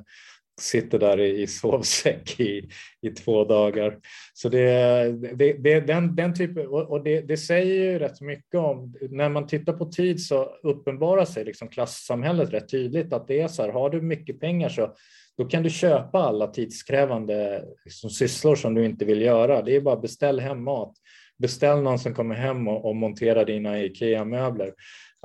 [0.60, 2.68] sitter där i, sovsäck i,
[3.02, 3.98] i två dagar.
[4.34, 8.94] Så det, det, det den, den typen, och det, det, säger ju rätt mycket om,
[9.10, 13.48] när man tittar på tid så uppenbarar sig liksom klassamhället rätt tydligt att det är
[13.48, 14.94] så här, har du mycket pengar så
[15.38, 19.62] då kan du köpa alla tidskrävande liksom, sysslor som du inte vill göra.
[19.62, 20.92] Det är bara beställ hem mat.
[21.38, 24.72] Beställ någon som kommer hem och, och monterar dina IKEA-möbler.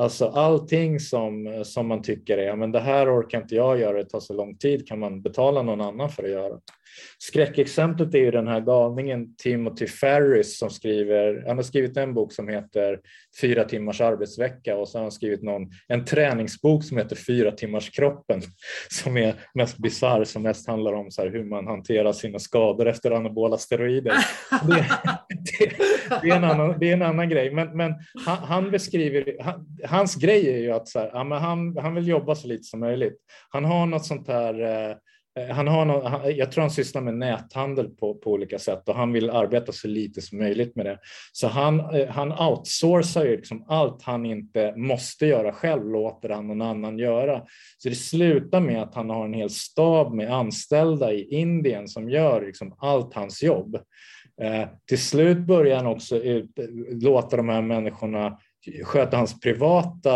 [0.02, 4.10] Alltså allting som, som man tycker är, men det här orkar inte jag göra, det
[4.10, 6.60] tar så lång tid, kan man betala någon annan för att göra.
[7.18, 12.34] Skräckexemplet är ju den här galningen Timothy Ferris som skriver, han har skrivit en bok
[12.34, 13.00] som heter
[13.42, 17.90] Fyra timmars arbetsvecka och så har han skrivit någon, en träningsbok som heter Fyra timmars
[17.90, 18.42] kroppen
[18.90, 23.12] som är mest bisarr, som mest handlar om så hur man hanterar sina skador efter
[23.12, 24.14] anabola steroider.
[24.68, 24.86] Det,
[25.60, 25.72] det,
[26.22, 27.94] det, är, en annan, det är en annan grej, men, men
[28.26, 31.96] han, han beskriver, han, hans grej är ju att så här, ja, men han, han
[31.96, 33.18] vill jobba så lite som möjligt.
[33.50, 34.96] Han har något sånt här eh,
[35.40, 38.96] eh han har någon, jag tror han sysslar med näthandel på, på olika sätt och
[38.96, 41.00] han vill arbeta så lite som möjligt med det.
[41.32, 46.48] Så han, eh, han outsourcar ju liksom allt han inte måste göra själv, låter han
[46.48, 47.42] någon annan göra.
[47.78, 52.10] Så det slutar med att han har en hel stab med anställda i Indien som
[52.10, 53.78] gör liksom allt hans jobb.
[54.42, 56.66] Eh, till slut börjar han också ut, eh,
[57.02, 58.38] låta de här människorna
[58.84, 60.16] sköta hans privata,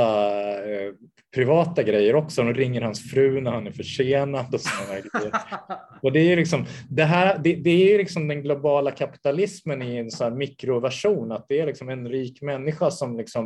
[0.71, 0.93] eh,
[1.35, 2.43] privata grejer också.
[2.43, 5.31] De ringer hans fru när han är försenad och sådana grejer.
[6.01, 10.11] Och det är liksom, det här, det, det är liksom den globala kapitalismen i en
[10.11, 13.45] sån mikroversion, att det är liksom en rik människa som liksom,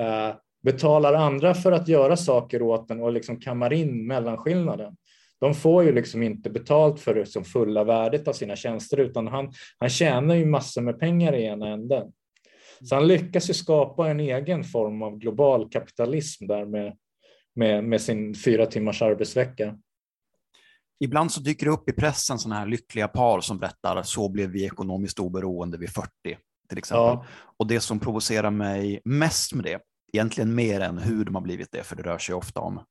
[0.00, 4.96] eh, betalar andra för att göra saker åt den och liksom kammar in mellanskillnaden.
[5.40, 9.26] De får ju liksom inte betalt för det som fulla värdet av sina tjänster utan
[9.26, 12.12] han, han tjänar ju massor med pengar i ena änden.
[12.84, 16.96] Så han lyckas ju skapa en egen form av global kapitalism där med,
[17.54, 19.78] med, med sin fyra timmars arbetsvecka.
[21.00, 24.50] Ibland så dyker det upp i pressen sådana här lyckliga par som berättar så blev
[24.50, 26.08] vi ekonomiskt oberoende vid 40
[26.68, 27.02] till exempel.
[27.02, 27.24] Ja.
[27.56, 29.80] Och det som provocerar mig mest med det,
[30.12, 32.84] egentligen mer än hur de har blivit det, för det rör sig ofta om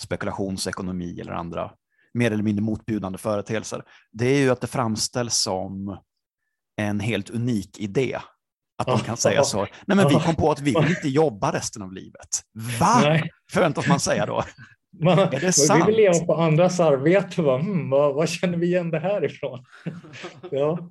[0.00, 1.70] spekulationsekonomi eller andra
[2.14, 5.98] mer eller mindre motbjudande företeelser, det är ju att det framställs som
[6.76, 8.18] en helt unik idé
[8.78, 9.58] att de kan säga så.
[9.58, 12.28] Nej, men vi kom på att vi vill inte jobba resten av livet.
[12.80, 13.00] Va?
[13.02, 13.30] Nej.
[13.52, 14.44] Förväntas man säga då.
[15.00, 15.82] Man, är det sant?
[15.82, 17.42] Vi vill leva på andras arbete.
[17.42, 17.58] Va?
[17.58, 19.64] Hmm, vad, vad, känner vi igen det här ifrån?
[20.50, 20.90] ja.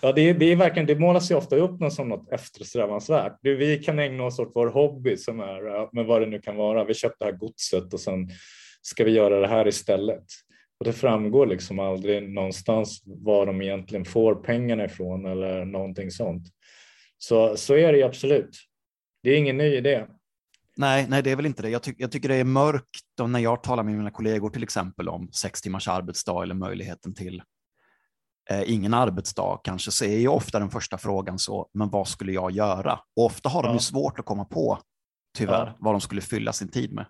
[0.00, 3.38] Ja, det, är, det är verkligen, det målas ju ofta upp något som något eftersträvansvärt.
[3.42, 6.56] Du, vi kan ägna oss åt vår hobby som är, men vad det nu kan
[6.56, 6.84] vara.
[6.84, 8.28] Vi köpte det här godset och sen
[8.82, 10.24] ska vi göra det här istället.
[10.78, 16.46] Och det framgår liksom aldrig någonstans var de egentligen får pengarna ifrån eller någonting sånt.
[17.22, 18.56] Så, så är det ju absolut.
[19.22, 20.06] Det är ingen ny idé.
[20.76, 21.70] Nej, nej, det är väl inte det.
[21.70, 25.08] Jag, ty jag tycker det är mörkt när jag talar med mina kollegor till exempel
[25.08, 27.42] om sex timmars arbetsdag eller möjligheten till
[28.50, 32.32] eh, ingen arbetsdag kanske, så är ju ofta den första frågan så, men vad skulle
[32.32, 33.00] jag göra?
[33.16, 34.78] Och ofta har de ju svårt att komma på,
[35.38, 35.76] tyvärr, ja.
[35.78, 37.06] vad de skulle fylla sin tid med.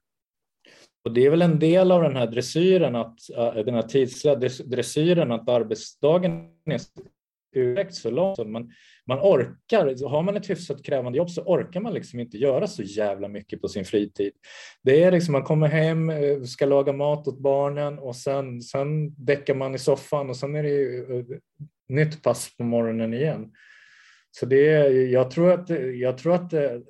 [1.05, 4.35] Och det är väl en del av den här dressyren, att, den här tidsliga
[4.67, 6.33] dressyren, att arbetsdagen
[6.65, 6.81] är
[7.53, 8.47] ursäkt så långt.
[8.47, 8.71] Man,
[9.07, 12.83] man orkar, har man ett hyfsat krävande jobb så orkar man liksom inte göra så
[12.83, 14.33] jävla mycket på sin fritid.
[14.83, 19.15] Det är liksom man kommer hem, eh, ska laga mat åt barnen och sen, sen
[19.25, 21.37] däckar man i soffan och sen är det ju eh,
[21.89, 23.53] nytt pass på morgonen igen.
[24.31, 26.83] Så det är, jag tror att, jag tror att det,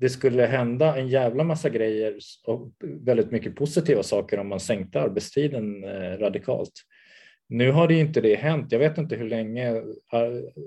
[0.00, 2.14] det skulle hända en jävla massa grejer
[2.46, 5.84] och väldigt mycket positiva saker om man sänkte arbetstiden
[6.18, 6.72] radikalt.
[7.48, 8.72] Nu har det inte det hänt.
[8.72, 9.76] Jag vet inte hur länge.
[9.76, 9.82] Eh,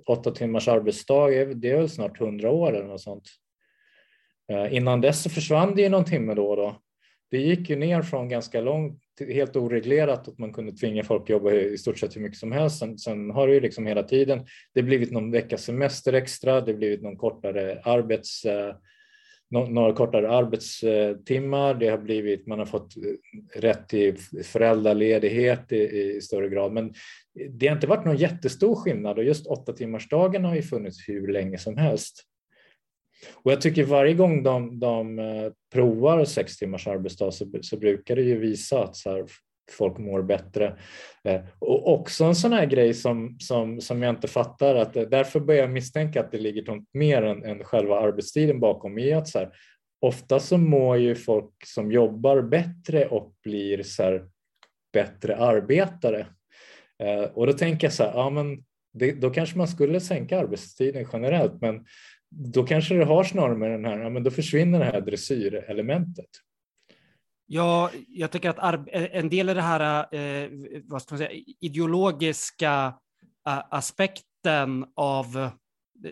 [0.05, 3.29] åtta timmars arbetsdag, det är väl snart hundra år eller något sånt.
[4.51, 6.81] Eh, innan dess så försvann det ju någon timme då och då.
[7.31, 11.29] Det gick ju ner från ganska långt, helt oreglerat, att man kunde tvinga folk att
[11.29, 12.79] jobba i stort sett hur mycket som helst.
[12.79, 16.73] Sen, sen har det ju liksom hela tiden, det blivit någon veckas semester extra, det
[16.73, 18.75] blivit någon kortare arbets eh,
[19.51, 21.73] några kortare arbetstimmar.
[21.73, 26.71] Det har blivit, man har fått eh, rätt till föräldraledighet i, i större grad.
[26.71, 26.93] Men
[27.49, 31.27] det har inte varit någon jättestor skillnad och just åtta timmarsdagen har ju funnits hur
[31.27, 32.25] länge som helst.
[33.43, 38.15] Och jag tycker varje gång de, de eh, provar sex timmars arbetsdag så, så brukar
[38.15, 39.25] det ju visa att så här,
[39.71, 40.75] folk mår bättre.
[41.23, 45.03] Eh, och också en sån här grej som, som, som jag inte fattar, att eh,
[45.03, 49.13] därför börjar jag misstänka att det ligger något mer än, än själva arbetstiden bakom, i
[49.13, 49.49] att så här,
[50.01, 54.25] ofta så mår ju folk som jobbar bättre och blir så här,
[54.93, 56.27] bättre arbetare.
[57.03, 60.39] Eh, och då tänker jag så här, ja men det, då kanske man skulle sänka
[60.39, 61.85] arbetstiden generellt, men
[62.29, 66.29] då kanske det har snarare med den här, ja men då försvinner det här dressyrelementet.
[67.51, 70.49] Ja, jag tycker att arb- en del av det här, eh,
[70.83, 72.93] vad ska man säga, ideologiska
[73.47, 75.49] eh, aspekten av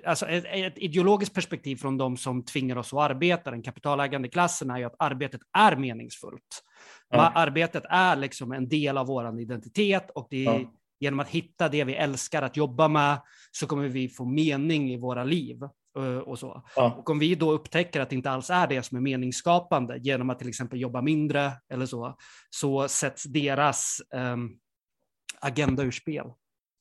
[0.06, 4.70] Alltså ett, ett ideologiskt perspektiv från de som tvingar oss att arbeta, den kapitalägande klassen,
[4.70, 6.64] är ju att arbetet är meningsfullt.
[7.10, 7.32] Ja.
[7.36, 10.72] Arbetet är liksom en del av vår identitet och det är Ja.
[11.00, 13.18] genom att hitta det vi älskar att jobba med
[13.52, 15.60] så kommer vi få mening i våra liv.
[15.98, 16.64] Eh, Och så.
[16.76, 16.96] Ja.
[17.00, 20.30] Och om vi då upptäcker att det inte alls är det som är meningsskapande genom
[20.30, 22.16] att till exempel jobba mindre eller så,
[22.50, 24.50] så sätts deras ehm,
[25.40, 26.26] agenda ur spel.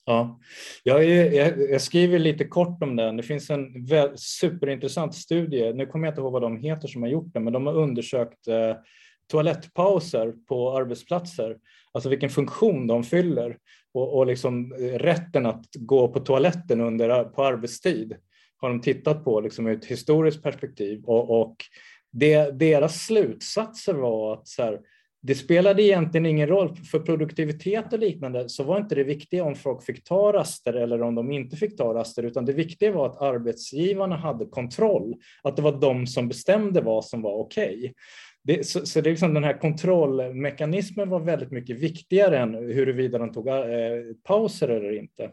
[0.09, 0.41] Ja,
[0.83, 3.17] jag, är, jag, jag skriver lite kort om den.
[3.17, 5.73] Det finns en väl, superintressant studie.
[5.73, 7.75] Nu kommer jag inte ihåg vad de heter som har gjort den, men de har
[7.75, 8.77] undersökt eh,
[9.31, 11.57] toalettpauser på arbetsplatser,
[11.93, 13.57] alltså vilken funktion de fyller
[13.95, 18.17] och, och liksom eh, rätten att gå på toaletten under på arbetstid
[18.67, 21.57] har de tittat på liksom ur ett historiskt perspektiv och, och
[22.13, 24.81] det, deras slutsatser var att så här,
[25.23, 26.77] det spelade egentligen ingen roll.
[26.77, 31.03] För produktivitet och liknande så var inte det viktiga om folk fick ta raster eller
[31.03, 35.15] om de inte fick ta raster, utan det viktiga var att arbetsgivarna hade kontroll.
[35.43, 37.95] Att det var de som bestämde vad som var okej.
[38.45, 43.19] Det, så, så det är liksom den här kontrollmekanismen var väldigt mycket viktigare än huruvida
[43.19, 43.55] de tog eh,
[44.25, 45.31] pauser eller inte.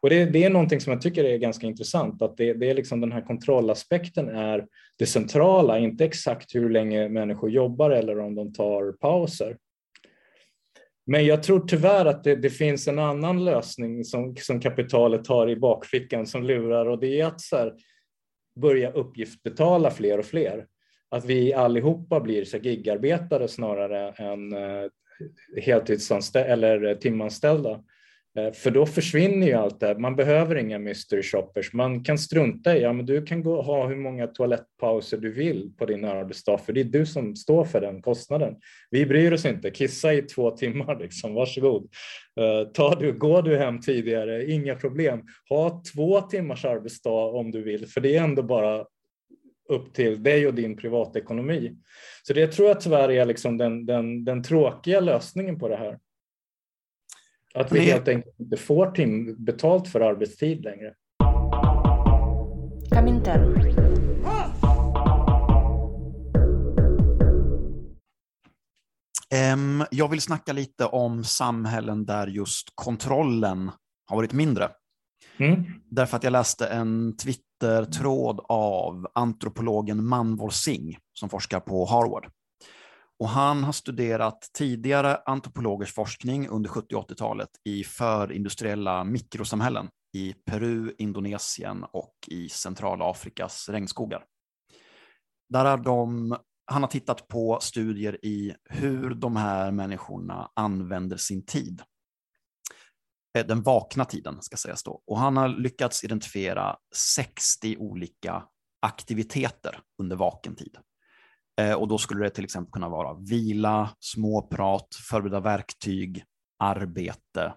[0.00, 2.74] Och det, det är någonting som jag tycker är ganska intressant, att det, det är
[2.74, 4.66] liksom den här kontrollaspekten är
[4.98, 9.56] det centrala, inte exakt hur länge människor jobbar eller om de tar pauser.
[11.06, 15.50] Men jag tror tyvärr att det, det finns en annan lösning som, som kapitalet har
[15.50, 17.74] i bakfickan som lurar och det är att så här,
[18.60, 20.66] börja uppgiftsbetala fler och fler.
[21.10, 24.90] Att vi allihopa blir så här gigarbetare snarare än eh,
[25.62, 27.80] heltidsanställda eller eh, timanställda.
[28.38, 29.94] Eh, för då försvinner ju allt det här.
[29.94, 31.72] Man behöver inga mystery shoppers.
[31.72, 35.72] Man kan strunta i, ja men du kan gå, ha hur många toalettpauser du vill
[35.78, 38.54] på din arbetsdag, för det är du som står för den kostnaden.
[38.90, 39.70] Vi bryr oss inte.
[39.70, 41.34] Kissa i två timmar, liksom.
[41.34, 41.82] varsågod.
[42.40, 45.22] Uh, ta du, går du hem tidigare, inga problem.
[45.48, 48.84] Ha två timmars arbetsdag om du vill, för det är ändå bara
[49.68, 51.76] upp till dig och din privatekonomi.
[52.22, 55.98] Så det tror jag tyvärr är liksom den, den, den tråkiga lösningen på det här.
[57.58, 60.94] Att vi helt enkelt inte får tim betalt för arbetstid längre.
[62.90, 63.58] Comintern.
[69.90, 73.70] Jag vill snacka lite om samhällen där just kontrollen
[74.06, 74.68] har varit mindre.
[75.38, 75.64] Mm.
[75.90, 82.30] Därför att jag läste en Twitter-tråd av antropologen Manvol Singh som forskar på Harvard.
[83.18, 90.32] Och han har studerat tidigare antropologers forskning under 70 och 80-talet i förindustriella mikrosamhällen i
[90.32, 94.24] Peru, Indonesien och i Centralafrikas regnskogar.
[95.48, 101.46] Där har de, han har tittat på studier i hur de här människorna använder sin
[101.46, 101.82] tid.
[103.38, 105.02] Eh, den vakna tiden ska sägas då.
[105.06, 108.44] Och han har lyckats identifiera 60 olika
[108.82, 110.78] aktiviteter under vaken tid.
[111.58, 116.24] Eh, Och då skulle det till exempel kunna vara vila, småprat, förbereda verktyg,
[116.58, 117.54] arbete.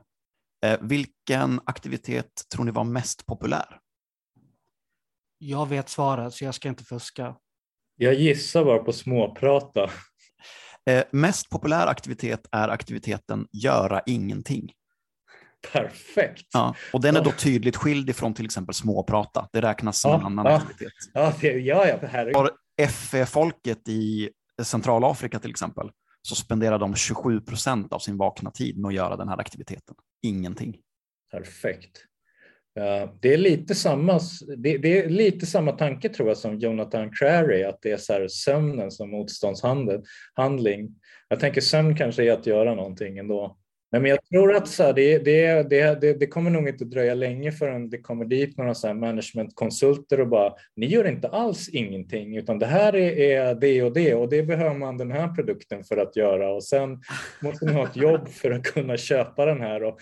[0.66, 3.80] Eh, Vilken aktivitet tror ni var mest populär?
[5.38, 7.36] Jag vet svaret, så jag ska inte fuska.
[7.98, 9.90] Jag gissar bara på småprata.
[10.90, 14.72] Eh, Mest populär aktivitet är aktiviteten göra ingenting.
[15.74, 16.48] Perfekt.
[16.54, 19.50] Ja, och den är då tydligt skild ifrån till exempel småprata.
[19.54, 20.52] Det räknas som Ja, en annan ja.
[20.58, 20.94] aktivitet.
[21.14, 22.50] Ja, det, ja, ja herregud.
[22.88, 24.30] FE-folket i
[24.64, 25.92] Centralafrika till exempel,
[26.22, 29.96] så spenderar de 27 procent av sin vakna tid med att göra den här aktiviteten.
[30.22, 30.78] Ingenting.
[31.32, 32.06] Perfekt.
[33.22, 34.20] Det, är lite samma,
[34.58, 38.28] det är lite samma tanke tror jag som Jonathan Crary, att det är så här
[38.28, 40.96] sömnen som motståndshandling.
[41.28, 43.58] Jag tänker sömn kanske är att göra någonting ändå.
[43.92, 47.14] Nej, men jag tror att så här, det, det, det, det, kommer nog inte dröja
[47.14, 51.70] länge förrän det kommer dit några så här managementkonsulter och bara, ni gör inte alls
[51.70, 55.28] ingenting, utan det här är, är det och det och det behöver man den här
[55.28, 57.02] produkten för att göra och sen
[57.42, 59.84] måste ni ha ett jobb för att kunna köpa den här.
[59.84, 60.00] Och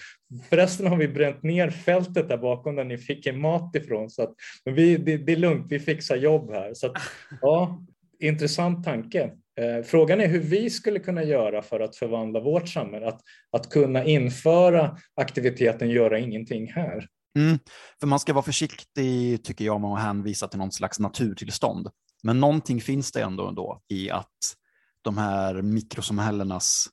[0.50, 4.24] förresten har vi bränt ner fältet där bakom där ni fick er mat ifrån, så
[4.24, 4.34] att,
[4.66, 6.74] men vi, det, det är lugnt, vi fixar jobb här.
[6.74, 6.94] Så att,
[7.42, 7.86] ja,
[8.20, 9.32] intressant tanke.
[9.60, 13.70] Eh, frågan är hur vi skulle kunna göra för att förvandla vårt samhälle, att, att
[13.70, 17.08] kunna införa aktiviteten göra ingenting här.
[17.38, 17.60] Mm,
[18.00, 21.88] för man ska vara försiktig, tycker jag, med att hänvisa till någon slags naturtillstånd.
[22.24, 24.56] Men någonting finns det ändå, ändå i att
[25.02, 26.88] de här mikrosamhällenas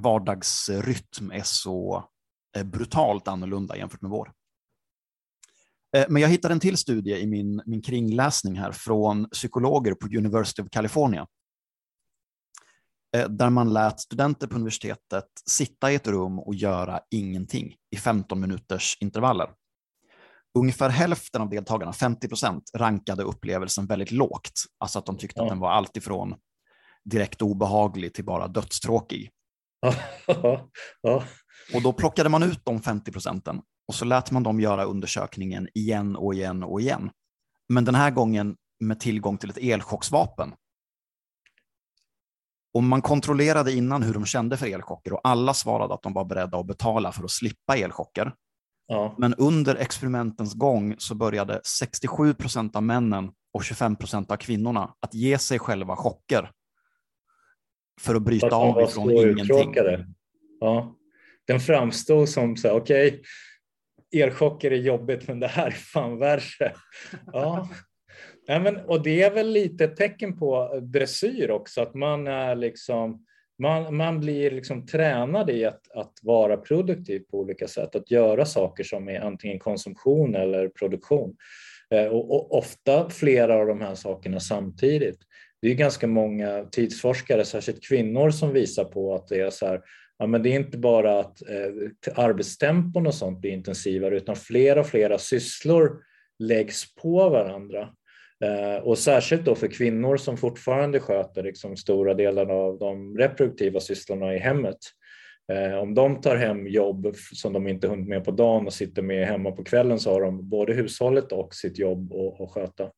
[0.00, 2.04] vardagsrytm är så
[2.56, 4.32] eh, brutalt annorlunda jämfört med vår.
[5.96, 10.06] Eh, men jag hittade en till studie i min, min kringläsning här från psykologer på
[10.06, 11.26] University of California
[13.16, 17.96] eh, där man lät studenter på universitetet sitta i ett rum och göra ingenting i
[17.96, 19.50] 15 minuters intervaller.
[20.58, 24.52] Ungefär hälften av deltagarna, 50 procent, rankade upplevelsen väldigt lågt.
[24.78, 25.44] Alltså att de tyckte Ja.
[25.44, 26.34] att den var alltifrån
[27.04, 29.30] direkt obehaglig till bara dödstråkig.
[30.26, 30.68] ja,
[31.02, 31.24] ja,
[31.74, 35.68] Och då plockade man ut de 50 procenten och så lät man dem göra undersökningen
[35.74, 37.10] igen och igen och igen.
[37.68, 40.52] Men den här gången med tillgång till ett elchocksvapen.
[42.74, 46.24] Och man kontrollerade innan hur de kände för elchocker och alla svarade att de var
[46.24, 48.34] beredda att betala för att slippa elchocker.
[48.86, 49.14] ja.
[49.18, 54.94] Men under experimentens gång så började 67 procent av männen och 25 procent av kvinnorna
[55.00, 56.50] att ge sig själva chocker
[58.00, 59.74] för att bryta av ifrån ingenting.
[60.60, 60.96] Ja.
[61.46, 63.22] Den framstod som så här, okej,
[64.14, 66.72] elchocker är jobbigt, men det här är fan värre.
[67.32, 67.68] Ja.
[68.46, 72.54] Ja, men, och det är väl lite ett tecken på dressyr också, att man är
[72.54, 73.24] liksom
[73.58, 78.44] man, man blir liksom tränad i att, att vara produktiv på olika sätt, att göra
[78.44, 81.36] saker som är antingen konsumtion eller produktion.
[81.90, 85.18] Eh, och, och ofta flera av de här sakerna samtidigt.
[85.62, 89.80] Det är ganska många tidsforskare, särskilt kvinnor, som visar på att det är så här,
[90.18, 94.80] ja, men det är inte bara att eh, arbetstempon och sånt blir intensivare, utan flera
[94.80, 96.02] och flera sysslor
[96.38, 97.88] läggs på varandra.
[98.42, 103.80] Eh, och särskilt då för kvinnor som fortfarande sköter liksom stora delar av de reproduktiva
[103.80, 104.78] sysslorna i hemmet.
[105.52, 109.02] Eh, om de tar hem jobb som de inte hunnit med på dagen och sitter
[109.02, 112.90] med hemma på kvällen så har de både hushållet och sitt jobb att, sköta.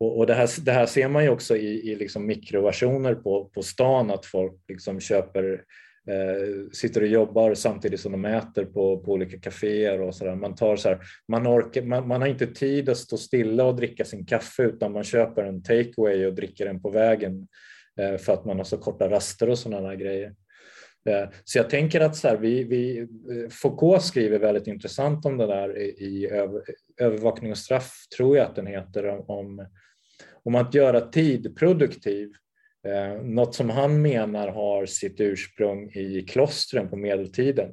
[0.00, 3.44] Och, och det, här, det här ser man ju också i, i liksom mikroversioner på,
[3.44, 5.62] på stan, att folk liksom köper
[6.06, 10.36] Eh, sitter och jobbar samtidigt som de äter på, på olika kaféer och sådär.
[10.36, 13.76] Man, tar så här, man, orkar, man, man har inte tid att stå stilla och
[13.76, 17.48] dricka sin kaffe utan man köper en takeaway och dricker den på vägen
[18.00, 20.34] eh, för att man har så korta raster och sådana grejer.
[21.08, 25.36] Eh, så jag tänker att så här, vi, vi, eh, Foucault skriver väldigt intressant om
[25.36, 26.62] det där i, i över,
[27.00, 29.66] Övervakning och straff, tror jag att den heter, om,
[30.42, 32.32] om att göra tid produktiv.
[32.86, 37.70] Eh, något som han menar har sitt ursprung i klostren på medeltiden.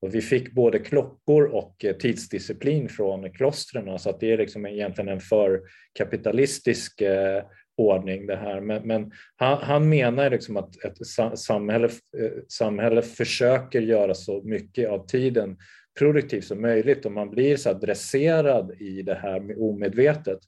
[0.00, 4.66] Och vi fick både klockor och eh, tidsdisciplin från klostren, så att det är liksom
[4.66, 5.60] egentligen en för
[5.98, 7.42] kapitalistisk eh,
[7.76, 8.60] ordning det här.
[8.60, 11.06] Men, men han, han, menar liksom att ett
[11.38, 11.86] samhälle,
[12.18, 15.56] eh, samhälle försöker göra så mycket av tiden
[15.98, 20.38] produktivt som möjligt och man blir så dresserad i det här omedvetet.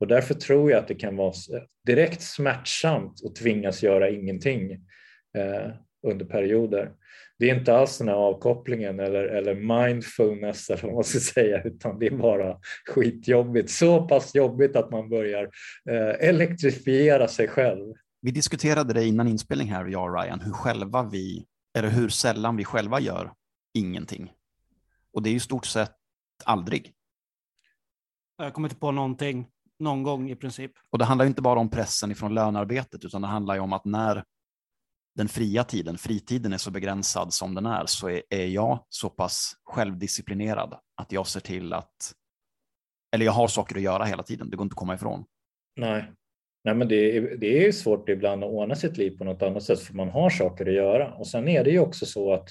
[0.00, 1.32] Och därför tror jag att det kan vara
[1.86, 4.72] direkt smärtsamt att tvingas göra ingenting
[5.38, 5.70] eh,
[6.06, 6.92] under perioder.
[7.38, 11.62] Det är inte alls den här avkopplingen eller, eller mindfulness eller vad man ska säga,
[11.62, 13.70] utan det är bara skitjobbigt.
[13.70, 15.50] Så pass jobbigt att man börjar
[15.90, 17.94] eh, elektrifiera sig själv.
[18.20, 21.46] Vi diskuterade det innan inspelning här, jag och Ryan, hur själva vi,
[21.78, 23.32] eller hur sällan vi själva gör
[23.74, 24.32] ingenting.
[25.12, 25.92] Och det är ju stort sett
[26.44, 26.92] aldrig.
[28.38, 29.46] Jag kommer inte på någonting
[29.78, 30.72] någon gång i princip.
[30.90, 33.84] Och det handlar inte bara om pressen ifrån lönearbetet, utan det handlar ju om att
[33.84, 34.24] när
[35.16, 39.10] den fria tiden, fritiden är så begränsad som den är, så är, är jag så
[39.10, 42.12] pass självdisciplinerad att jag ser till att,
[43.14, 45.24] eller jag har saker att göra hela tiden, det går inte att komma ifrån.
[45.76, 46.12] Nej,
[46.64, 49.62] Nej men det är, det är svårt ibland att ordna sitt liv på något annat
[49.62, 51.14] sätt, för man har saker att göra.
[51.14, 52.48] Och sen är det ju också så att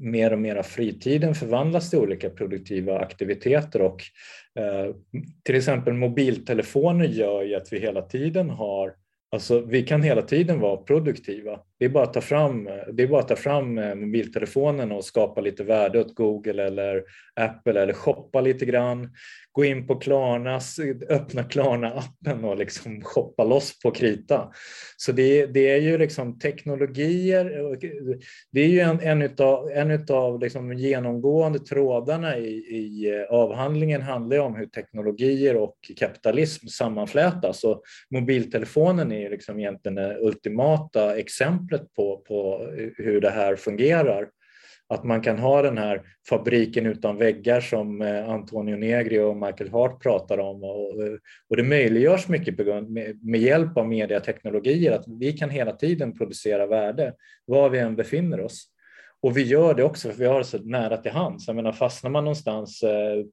[0.00, 4.02] mer och mer av fritiden förvandlas till olika produktiva aktiviteter och
[4.58, 4.94] eh,
[5.44, 8.94] till exempel mobiltelefoner gör ju att vi hela tiden har
[9.32, 11.60] Alltså, vi kan hela tiden vara produktiva.
[11.78, 15.04] Det är bara att ta fram, det är bara att ta fram eh, mobiltelefonen och
[15.04, 17.02] skapa lite värde åt Google eller
[17.40, 19.10] Apple eller shoppa lite grann.
[19.52, 20.60] Gå in på Klarna,
[21.08, 24.50] öppna Klarna-appen och liksom shoppa loss på krita.
[24.96, 27.76] Så det, det är ju liksom teknologier.
[28.52, 34.02] Det är ju en, en utav, en utav liksom genomgående trådarna i, i eh, avhandlingen
[34.02, 37.64] handlar om hur teknologier och kapitalism sammanflätas.
[37.64, 41.65] Och mobiltelefonen är liksom egentligen det ultimata exemplet
[41.96, 44.28] på, på hur det här fungerar.
[44.88, 49.70] Att man kan ha den här fabriken utan väggar som eh, Antonio Negri och Michael
[49.70, 50.64] Hart pratar om.
[50.64, 51.12] Och, eh,
[51.48, 52.58] och det möjliggörs mycket
[52.88, 57.14] med, med hjälp av mediateknologier, att vi kan hela tiden producera värde
[57.44, 58.66] var vi än befinner oss.
[59.22, 61.46] Och vi gör det också för vi har det så nära till hands.
[61.46, 63.24] Jag menar, fastnar man någonstans eh,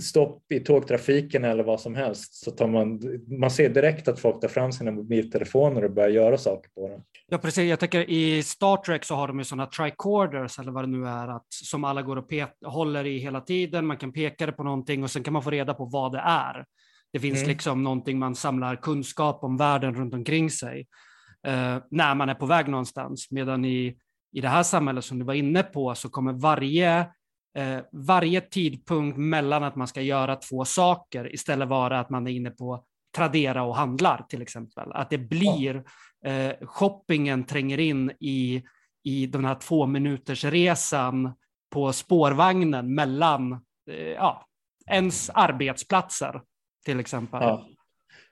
[0.00, 3.00] stopp i tågtrafiken eller vad som helst så tar man,
[3.40, 7.02] man ser direkt att folk tar fram sina mobiltelefoner och börjar göra saker på dem.
[7.28, 7.70] Ja, precis.
[7.70, 11.06] Jag tänker i Star Trek så har de ju sådana tricorders eller vad det nu
[11.06, 12.32] är, att, som alla går och
[12.64, 13.86] håller i hela tiden.
[13.86, 16.22] Man kan peka det på någonting och sen kan man få reda på vad det
[16.24, 16.64] är.
[17.12, 17.48] Det finns mm.
[17.48, 20.86] liksom någonting man samlar kunskap om världen runt omkring sig.
[21.46, 23.30] eh, när man är på väg någonstans.
[23.30, 23.96] Medan i,
[24.32, 27.06] i det här samhället som du var inne på så kommer varje,
[27.58, 32.30] eh, varje tidpunkt mellan att man ska göra två saker istället vara att man är
[32.30, 32.84] inne på
[33.16, 34.92] Tradera och handlar till exempel.
[34.92, 35.84] Att det blir,
[36.24, 38.62] eh, shoppingen tränger in i,
[39.04, 41.32] i den här två minuters resan
[41.70, 43.52] på spårvagnen mellan
[43.90, 44.46] eh, ja,
[44.86, 46.42] ens arbetsplatser
[46.84, 47.42] till exempel.
[47.42, 47.66] Ja.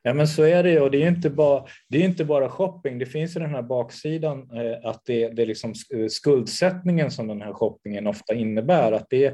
[0.02, 2.98] Ja, men så är det och det är inte bara, det är inte bara shopping.
[2.98, 7.26] Det finns ju den här baksidan eh, att det, det är liksom eh, skuldsättningen som
[7.26, 8.92] den här shoppingen ofta innebär.
[8.92, 9.26] Att det,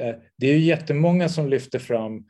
[0.00, 2.24] eh, det är ju jättemånga som lyfter fram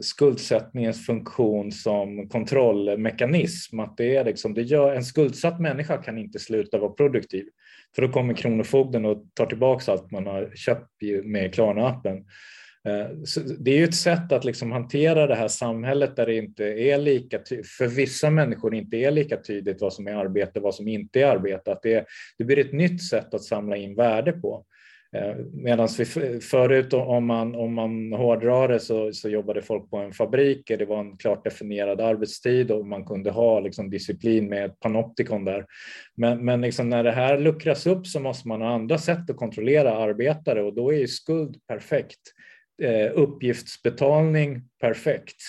[0.00, 3.80] skuldsättningens funktion som kontrollmekanism.
[3.80, 7.44] Att det är liksom, det gör, en skuldsatt människa kan inte sluta vara produktiv.
[7.94, 10.90] För då kommer Kronofogden och tar tillbaka allt man har köpt
[11.24, 12.24] med Klarna-appen.
[12.88, 16.36] Eh, så det är ju ett sätt att liksom hantera det här samhället där det
[16.36, 17.38] inte är lika
[17.78, 21.20] för vissa människor inte är lika tydligt vad som är arbete och vad som inte
[21.20, 21.72] är arbete.
[21.72, 22.06] Att det,
[22.38, 24.64] det blir ett nytt sätt att samla in värde på.
[25.16, 26.04] Eh, medan vi
[26.40, 30.84] förut om man, om man hårdrar det så, så jobbade folk på en fabrik, det
[30.84, 35.66] var en klart definierad arbetstid och man kunde ha liksom disciplin med ett panoptikon där.
[36.16, 39.36] Men, men liksom när det här luckras upp så måste man ha andra sätt att
[39.36, 42.20] kontrollera arbetare och då är ju skuld perfekt.
[42.82, 45.42] Eh, uppgiftsbetalning perfekt.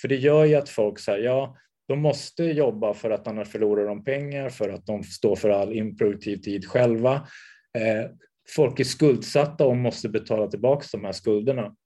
[0.00, 1.56] För det gör ju att folk säger ja,
[1.88, 5.72] de måste jobba för att annars förlorar de pengar, för att de står för all
[5.72, 7.14] improduktiv tid själva.
[7.78, 8.10] Eh,
[8.56, 11.76] folk är skuldsatta och måste betala tillbaka de här skulderna.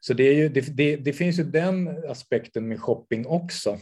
[0.00, 3.78] Så det, är ju, det, det, det finns ju den aspekten med shopping också.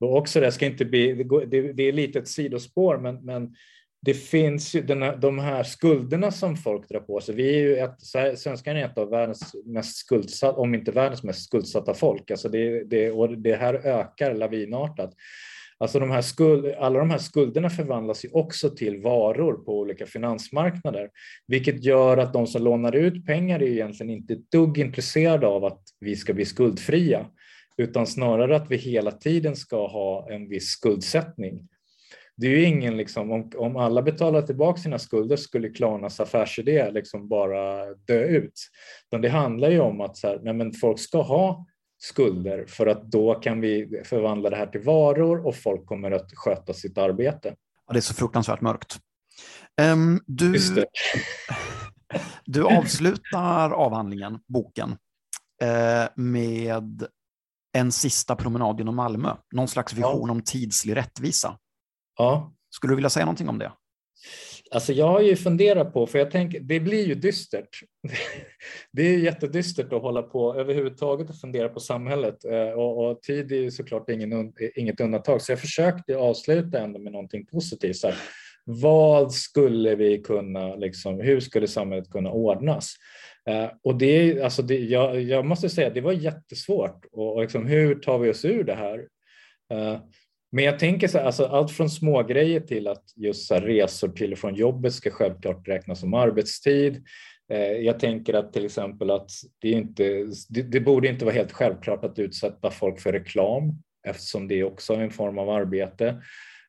[0.00, 1.14] Och också det ska inte bli,
[1.46, 3.54] det, det är lite ett sidospår, men, men
[4.00, 7.34] det finns ju den här, de här skulderna som folk drar på sig.
[7.34, 8.00] Vi är ju ett,
[8.38, 12.30] svenskarna är ett av världens mest skuldsatta, om inte världens mest skuldsatta folk.
[12.30, 15.14] Alltså det, det, och det här ökar lavinartat.
[15.80, 20.06] Alltså de här skuld, alla de här skulderna förvandlas ju också till varor på olika
[20.06, 21.10] finansmarknader,
[21.46, 25.64] vilket gör att de som lånar ut pengar är egentligen inte ett dugg intresserade av
[25.64, 27.26] att vi ska bli skuldfria,
[27.76, 31.68] utan snarare att vi hela tiden ska ha en viss skuldsättning.
[32.40, 36.90] Det är ju ingen, liksom, om, om alla betalar tillbaka sina skulder skulle Klarnas affärsidé
[36.90, 38.68] liksom bara dö ut.
[39.10, 41.66] Men det handlar ju om att så här, nej men folk ska ha
[41.98, 46.32] skulder för att då kan vi förvandla det här till varor och folk kommer att
[46.34, 47.54] sköta sitt arbete.
[47.86, 48.98] Ja, det är så fruktansvärt mörkt.
[49.82, 50.54] Um, du,
[52.44, 54.90] du avslutar avhandlingen, boken,
[55.62, 57.06] uh, med
[57.72, 59.36] en sista promenad genom Malmö.
[59.52, 60.32] Någon slags vision ja.
[60.32, 61.58] om tidslig rättvisa.
[62.18, 62.52] Ja.
[62.70, 63.72] Skulle du vilja säga någonting om det?
[64.70, 67.80] Alltså jag har ju funderat på, för jag tänker, det blir ju dystert.
[68.92, 73.52] Det är jättedystert att hålla på överhuvudtaget och fundera på samhället eh, och, och tid
[73.52, 75.42] är ju såklart ingen, inget undantag.
[75.42, 77.96] Så jag försökte avsluta ändå med någonting positivt.
[77.96, 78.16] Så här,
[78.64, 82.94] vad skulle vi kunna, liksom, hur skulle samhället kunna ordnas?
[83.50, 87.04] Uh, och det, alltså det, jag, jag, måste säga, det var jättesvårt.
[87.12, 88.98] Och, och liksom, hur tar vi oss ur det här?
[90.52, 94.08] Men jag tänker så här, alltså allt från små grejer till att just så resor
[94.08, 97.04] till och från jobbet ska självklart räknas som arbetstid.
[97.52, 101.52] Eh, jag tänker att till exempel att det, inte, det, det, borde inte vara helt
[101.52, 103.72] självklart att utsätta folk för reklam
[104.06, 106.22] eftersom det också är en form av arbete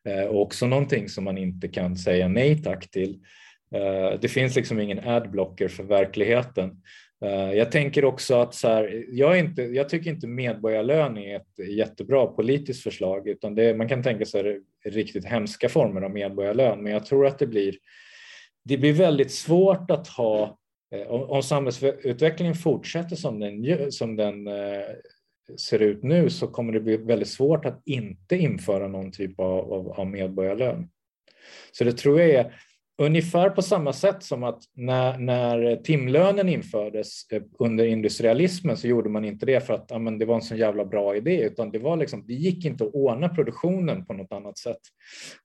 [0.08, 3.20] eh, och också någonting som man inte kan säga nej tack till.
[3.74, 6.82] Eh, det finns liksom ingen adblocker för verkligheten.
[7.24, 11.68] Eh, jag tänker också att så här, jag, inte, jag tycker inte medborgarlön är ett
[11.68, 16.92] jättebra politiskt förslag, utan det, man kan tänka sig riktigt hemska former av medborgarlön, men
[16.92, 17.74] jag tror att det blir,
[18.64, 20.58] det blir väldigt svårt att ha,
[20.94, 24.82] eh, om, om samhällsutvecklingen fortsätter som den, som den eh,
[25.56, 29.72] ser ut nu så kommer det bli väldigt svårt att inte införa någon typ av,
[29.72, 30.88] av, av medborgarlön.
[31.72, 32.54] Så det tror jag är
[33.00, 39.08] Ungefär på samma sätt som att när, när timlönen infördes eh, under industrialismen så gjorde
[39.08, 41.78] man inte det för att amen, det var en så jävla bra idé, utan det,
[41.78, 44.80] var liksom, det gick inte att ordna produktionen på något annat sätt.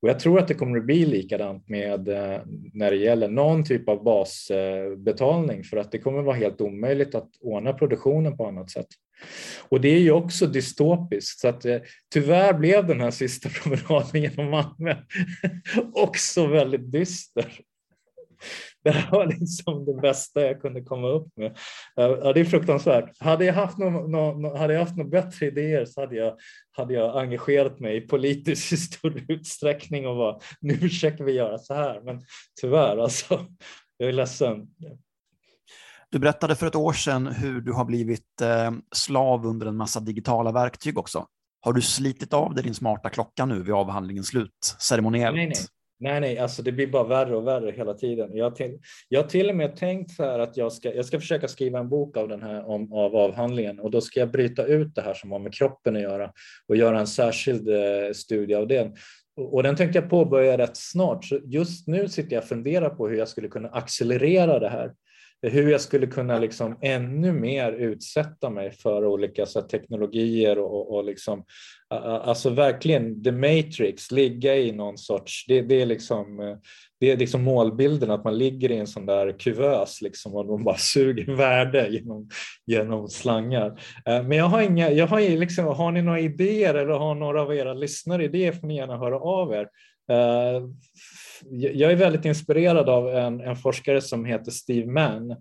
[0.01, 2.41] Och jag tror att det kommer att bli likadant med eh,
[2.73, 7.15] när det gäller någon typ av basbetalning, för att det kommer att vara helt omöjligt
[7.15, 8.87] att ordna produktionen på annat sätt.
[9.69, 11.77] Och det är ju också dystopiskt, så att eh,
[12.13, 14.95] tyvärr blev den här sista promenaden genom Malmö
[15.93, 17.59] också väldigt dyster.
[18.83, 21.51] Det här var liksom det bästa jag kunde komma upp med.
[21.97, 23.21] Eh, ja, det är fruktansvärt.
[23.21, 26.37] Hade jag haft några no, bättre idéer så hade jag,
[26.71, 31.73] hade jag engagerat mig politiskt i stor utsträckning och bara nu försöker vi göra så
[31.73, 32.01] här.
[32.01, 32.21] Men
[32.61, 33.45] tyvärr alltså,
[33.97, 34.67] jag är ledsen.
[36.15, 39.99] Du berättade för ett år sedan hur du har blivit eh, slav under en massa
[39.99, 41.25] digitala verktyg också.
[41.61, 44.51] Har du slitit av dig din smarta klocka nu vid avhandlingens slut,
[44.81, 45.35] ceremoniellt?
[45.35, 45.55] Nej, nej.
[45.99, 48.29] Nej, nej, alltså det blir bara värre och värre hela tiden.
[48.33, 51.05] Jag har till, jag har till och med tänkt så här att jag ska, jag
[51.05, 54.31] ska försöka skriva en bok av den här om, av avhandlingen och då ska jag
[54.31, 56.31] bryta ut det här som har med kroppen att göra
[56.67, 58.95] och göra en särskild eh, studie av den.
[59.37, 61.25] Och, och den tänkte jag påbörja rätt snart.
[61.25, 64.91] Så just nu sitter jag och funderar på hur jag skulle kunna accelerera det här
[65.49, 70.95] hur jag skulle kunna liksom ännu mer utsätta mig för olika så här, teknologier och,
[70.95, 71.43] och liksom,
[71.89, 76.57] alltså verkligen the matrix, ligga i någon sorts, det, det, är liksom
[76.99, 80.63] det är liksom målbilden att man ligger i en sån där kuvös liksom och de
[80.63, 82.29] bara suger värde genom,
[82.65, 83.81] genom slangar.
[84.05, 87.41] Eh, men jag har inga, jag har liksom, har ni några idéer eller har några
[87.41, 89.67] av era lyssnare idéer får ni gärna höra av er.
[90.11, 90.61] Eh,
[91.49, 95.35] jag är väldigt inspirerad av en, en forskare som heter Steve Mann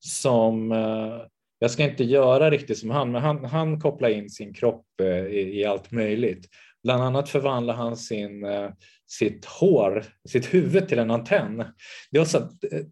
[0.00, 1.20] som eh,
[1.58, 5.26] jag ska inte göra riktigt som han, men han, han kopplar in sin kropp eh,
[5.26, 6.48] i, i allt möjligt.
[6.82, 8.70] Bland annat förvandlar han sin, eh,
[9.06, 11.64] sitt hår, sitt huvud till en antenn.
[12.10, 12.48] Det var så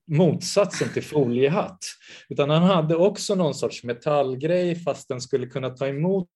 [0.07, 1.79] motsatsen till foliehatt.
[2.29, 6.29] Utan han hade också någon sorts metallgrej fast den skulle kunna ta emot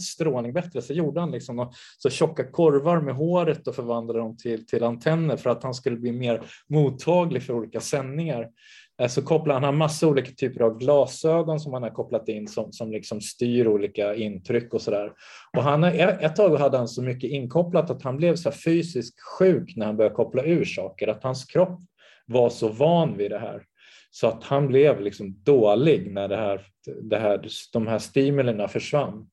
[0.00, 4.66] strålning bättre så gjorde han liksom så tjocka korvar med håret och förvandlade dem till,
[4.66, 8.48] till antenner för att han skulle bli mer mottaglig för olika sändningar.
[9.00, 12.48] Eh, så kopplar han har massa olika typer av glasögon som han har kopplat in
[12.48, 15.12] som, som liksom styr olika intryck och sådär.
[15.56, 19.76] Och han, ett tag hade han så mycket inkopplat att han blev så fysiskt sjuk
[19.76, 21.80] när han började koppla ur saker, att hans kropp
[22.26, 23.62] var så van vid det här.
[24.10, 26.66] Så att han blev liksom dålig när det här,
[27.02, 29.26] det här, de här stimulerna försvann.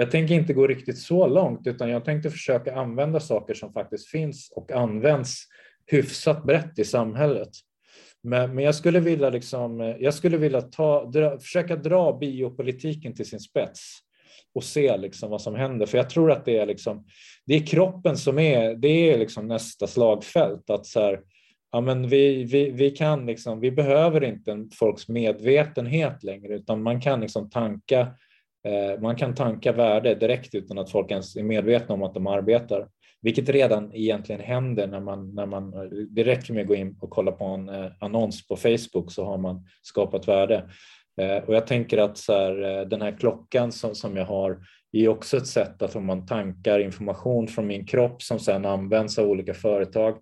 [0.00, 4.08] Jag tänker inte gå riktigt så långt utan jag tänkte försöka använda saker som faktiskt
[4.08, 5.44] finns och används
[5.86, 7.48] hyfsat brett i samhället.
[8.22, 13.14] Men, men jag skulle vilja, liksom, eh, jag skulle vilja ta, dra, försöka dra biopolitiken
[13.14, 13.98] till sin spets
[14.54, 15.86] och se liksom vad som händer.
[15.86, 17.06] För jag tror att det är, liksom,
[17.46, 20.70] det är kroppen som är, det är liksom nästa slagfält.
[20.70, 21.20] Att så här,
[21.72, 27.00] ja, men vi, vi, vi, kan liksom, vi behöver inte folks medvetenhet längre utan man
[27.00, 28.08] kan liksom tanka
[28.68, 32.26] Eh, man kan tanka värde direkt utan att folk ens är medvetna om att de
[32.26, 32.88] arbetar,
[33.22, 35.70] vilket redan egentligen händer när man, när man
[36.10, 39.24] det räcker med att gå in och kolla på en eh, annons på Facebook så
[39.24, 40.70] har man skapat värde.
[41.20, 44.58] Eh, och jag tänker att så här, den här klockan som, som jag har
[44.92, 49.18] är också ett sätt att om man tankar information från min kropp som sedan används
[49.18, 50.16] av olika företag.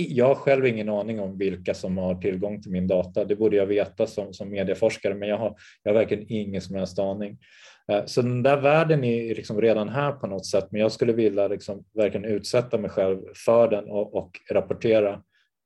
[0.00, 3.24] Jag har själv ingen aning om vilka som har tillgång till min data.
[3.24, 6.76] Det borde jag veta som, som medieforskare, men jag har, jag har verkligen ingen som
[6.76, 7.38] helst aning.
[7.92, 11.12] Eh, så den där världen är liksom redan här på något sätt, men jag skulle
[11.12, 15.22] vilja liksom verkligen utsätta mig själv för den och, och rapportera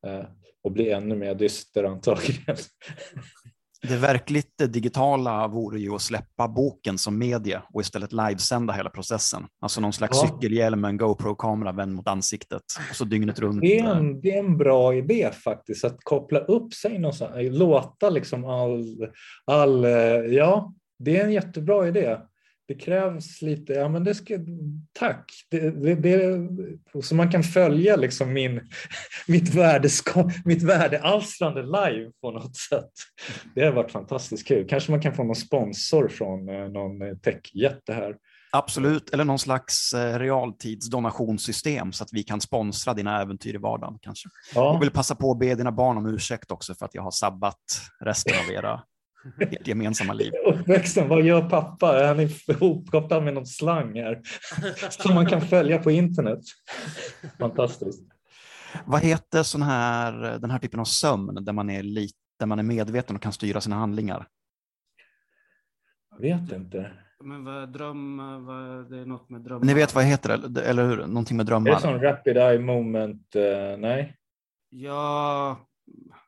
[0.07, 0.25] eh,
[0.63, 2.55] och bli ännu mer dyster antagligen.
[3.87, 9.45] Det verkligt digitala vore ju att släppa boken som media och istället livesända hela processen.
[9.61, 10.27] Alltså någon slags ja.
[10.27, 13.61] cykelhjälm med en GoPro-kamera vänd mot ansiktet och så dygnet runt.
[13.61, 18.09] Det är, en, det är en bra idé faktiskt, att koppla upp sig någonstans, låta
[18.09, 19.07] liksom all,
[19.45, 19.83] all
[20.33, 22.17] ja, det är en jättebra idé.
[22.67, 24.37] Det krävs lite, ja men det ska,
[24.93, 25.31] tack.
[25.49, 28.61] Det, det, det, så man kan följa liksom min,
[29.27, 32.91] mitt, värdeska, mitt värdealstrande live på något sätt.
[33.55, 34.67] Det har varit fantastiskt kul.
[34.69, 38.15] Kanske man kan få någon sponsor från eh, någon techjätte här.
[38.55, 43.97] Absolut, eller någon slags eh, realtidsdonationssystem så att vi kan sponsra dina äventyr i vardagen
[44.01, 44.29] kanske.
[44.55, 44.73] Ja.
[44.73, 47.11] Jag vill passa på att be dina barn om ursäkt också för att jag har
[47.11, 48.81] sabbat resten av era
[49.39, 50.33] ert gemensamma liv.
[50.45, 51.99] Uppväxten, vad gör pappa?
[51.99, 54.21] Är han ihopkopplad med någon slang här?
[54.89, 56.39] Som man kan följa på internet.
[57.39, 58.03] Fantastiskt.
[58.85, 62.59] Vad heter sån här, den här typen av sömn där man är, lite, där man
[62.59, 64.27] är medveten och kan styra sina handlingar?
[66.11, 66.91] Jag vet inte.
[67.23, 69.65] Men vad dröm, vad, det är något med drömmar.
[69.65, 70.97] Ni vet vad det heter, eller hur?
[70.97, 71.71] Någonting med drömmar.
[71.71, 73.35] Är det sån rapid eye moment?
[73.35, 74.17] Uh, nej?
[74.69, 75.57] Ja,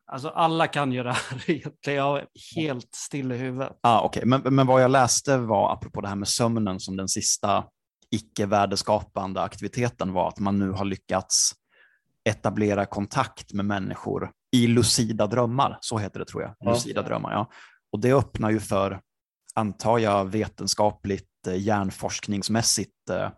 [0.08, 3.80] Alltså alla kan ju det här Jag är helt still i huvudet.
[3.82, 4.26] Ah, okay.
[4.26, 7.64] men, men vad jag läste var, apropå det här med sömnen som den sista
[8.12, 11.52] icke-värdeskapande aktiviteten var att man nu har lyckats
[12.30, 16.56] etablera kontakt med människor i lucida drömmar, så heter det tror jag.
[16.60, 16.72] Ja.
[16.72, 17.50] Lucida drömmar, ja.
[17.92, 19.02] Och det öppnar ju för,
[19.54, 23.30] antar jag, vetenskapligt, eh, hjärnforskningsmässigt eh,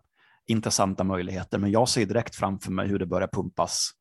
[0.48, 1.58] intressanta möjligheter.
[1.58, 3.92] Men jag ser direkt framför mig hur det börjar pumpas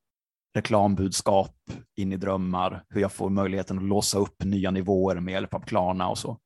[0.57, 1.55] reklambudskap
[1.97, 5.61] in i drömmar, hur jag får möjligheten att låsa upp nya nivåer med hjälp av
[5.61, 6.39] Klarna och så.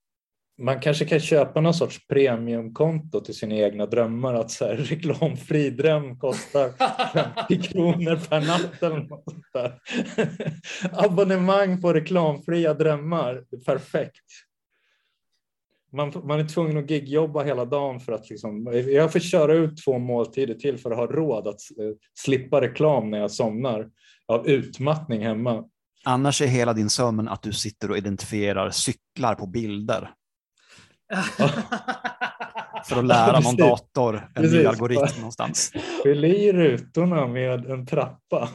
[0.63, 5.71] Man kanske kan köpa någon sorts premiumkonto till sina egna drömmar, att så här, reklamfri
[5.71, 6.71] dröm kostar
[7.49, 9.79] 50 kronor per natt eller något sånt där.
[11.07, 14.25] Abonnemang på reklamfria drömmar, perfekt
[15.93, 19.85] man, man är tvungen att gigjobba hela dagen för att liksom, jag får köra ut
[19.85, 23.89] två måltider till för att ha råd att eh, slippa reklam när jag somnar
[24.27, 25.65] av utmattning hemma.
[26.05, 30.11] Annars är hela din sömn att du sitter och identifierar cyklar på bilder
[32.85, 34.67] för att lära någon dator en ny Precis.
[34.67, 35.73] algoritm någonstans.
[36.03, 38.49] Fyll i rutorna med en trappa.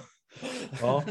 [0.81, 1.03] Ja.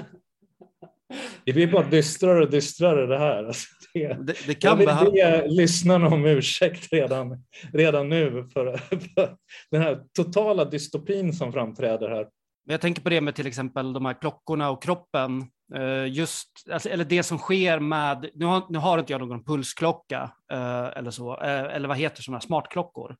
[1.45, 3.53] Det blir bara dystrare och dystrare det här.
[3.95, 5.11] Det, Det, det jag kan vill behöva...
[5.11, 9.37] be lyssnarna om ursäkt redan, redan nu för, för
[9.71, 12.27] den här totala dystopin som framträder här.
[12.67, 15.43] Men jag tänker på det med till exempel de här klockorna och kroppen.
[15.75, 19.45] Eh, Just, alltså, eller det som sker med, nu har, nu har inte jag någon
[19.45, 23.17] pulsklocka eh, eller så, eh, eller vad heter sådana här smartklockor.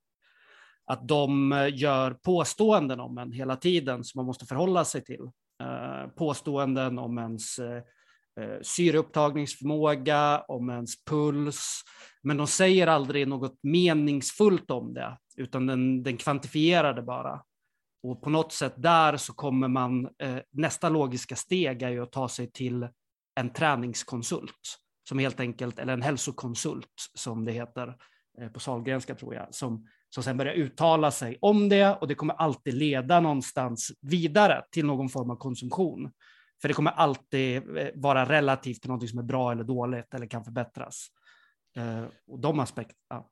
[0.87, 5.31] Att de gör påståenden om en hela tiden som man måste förhålla sig till.
[6.17, 7.61] Påståenden om ens
[8.41, 11.83] eh, syreupptagningsförmåga, om ens puls.
[12.23, 17.43] Men de säger aldrig något meningsfullt om det, utan den, den kvantifierar det bara.
[18.03, 22.13] Och på något sätt där så kommer man, eh, nästa logiska steg är ju att
[22.13, 22.89] ta sig till
[23.35, 24.79] en träningskonsult,
[25.09, 27.97] som helt enkelt, eller en hälsokonsult som det heter
[28.41, 32.15] eh, på Sahlgrenska tror jag, som, som sen börjar uttala sig om det och det
[32.15, 36.11] kommer alltid leda någonstans vidare till någon form av konsumtion.
[36.65, 40.27] För det kommer alltid eh, vara relativt till något som är bra eller dåligt eller
[40.27, 41.07] kan förbättras.
[41.77, 43.25] Eh, och de aspekterna.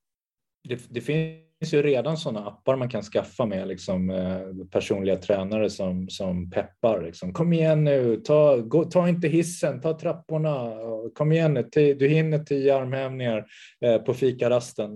[0.69, 5.71] Det, det finns ju redan sådana appar man kan skaffa med liksom, eh, personliga tränare
[5.71, 7.03] som, som peppar.
[7.03, 7.33] Liksom.
[7.33, 10.73] Kom igen nu, ta, gå, ta inte hissen, ta trapporna.
[11.15, 13.45] Kom igen nu, du hinner tio armhävningar
[13.85, 14.91] eh, på fikarasten.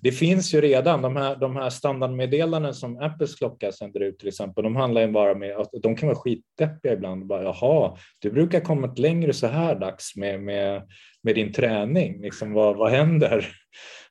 [0.00, 4.28] Det finns ju redan, de här, de här standardmeddelanden som Apples klocka sänder ut till
[4.28, 7.26] exempel, de handlar ju bara med att de kan vara skitdeppiga ibland.
[7.26, 10.82] Bara, Jaha, du brukar kommit längre så här dags med, med,
[11.22, 12.22] med din träning.
[12.22, 13.48] Liksom, vad, vad händer?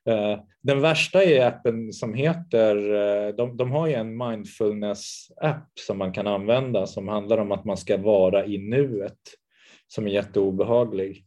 [0.08, 5.98] Eh, den värsta är appen som heter, eh, de, de har ju en mindfulness-app som
[5.98, 9.18] man kan använda som handlar om att man ska vara i nuet,
[9.86, 11.24] som är jätteobehaglig.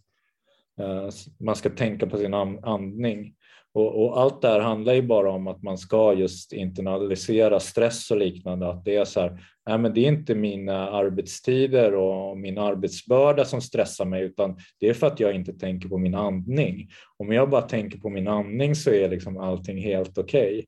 [0.79, 1.09] Eh,
[1.39, 3.35] man ska tänka på sin andning.
[3.73, 8.11] Och, och allt det här handlar ju bara om att man ska just internalisera stress
[8.11, 8.69] och liknande.
[8.69, 13.45] Att det är så här, nej men det är inte mina arbetstider och min arbetsbörda
[13.45, 16.89] som stressar mig utan det är för att jag inte tänker på min andning.
[17.17, 20.65] Om jag bara tänker på min andning så är liksom allting helt okej.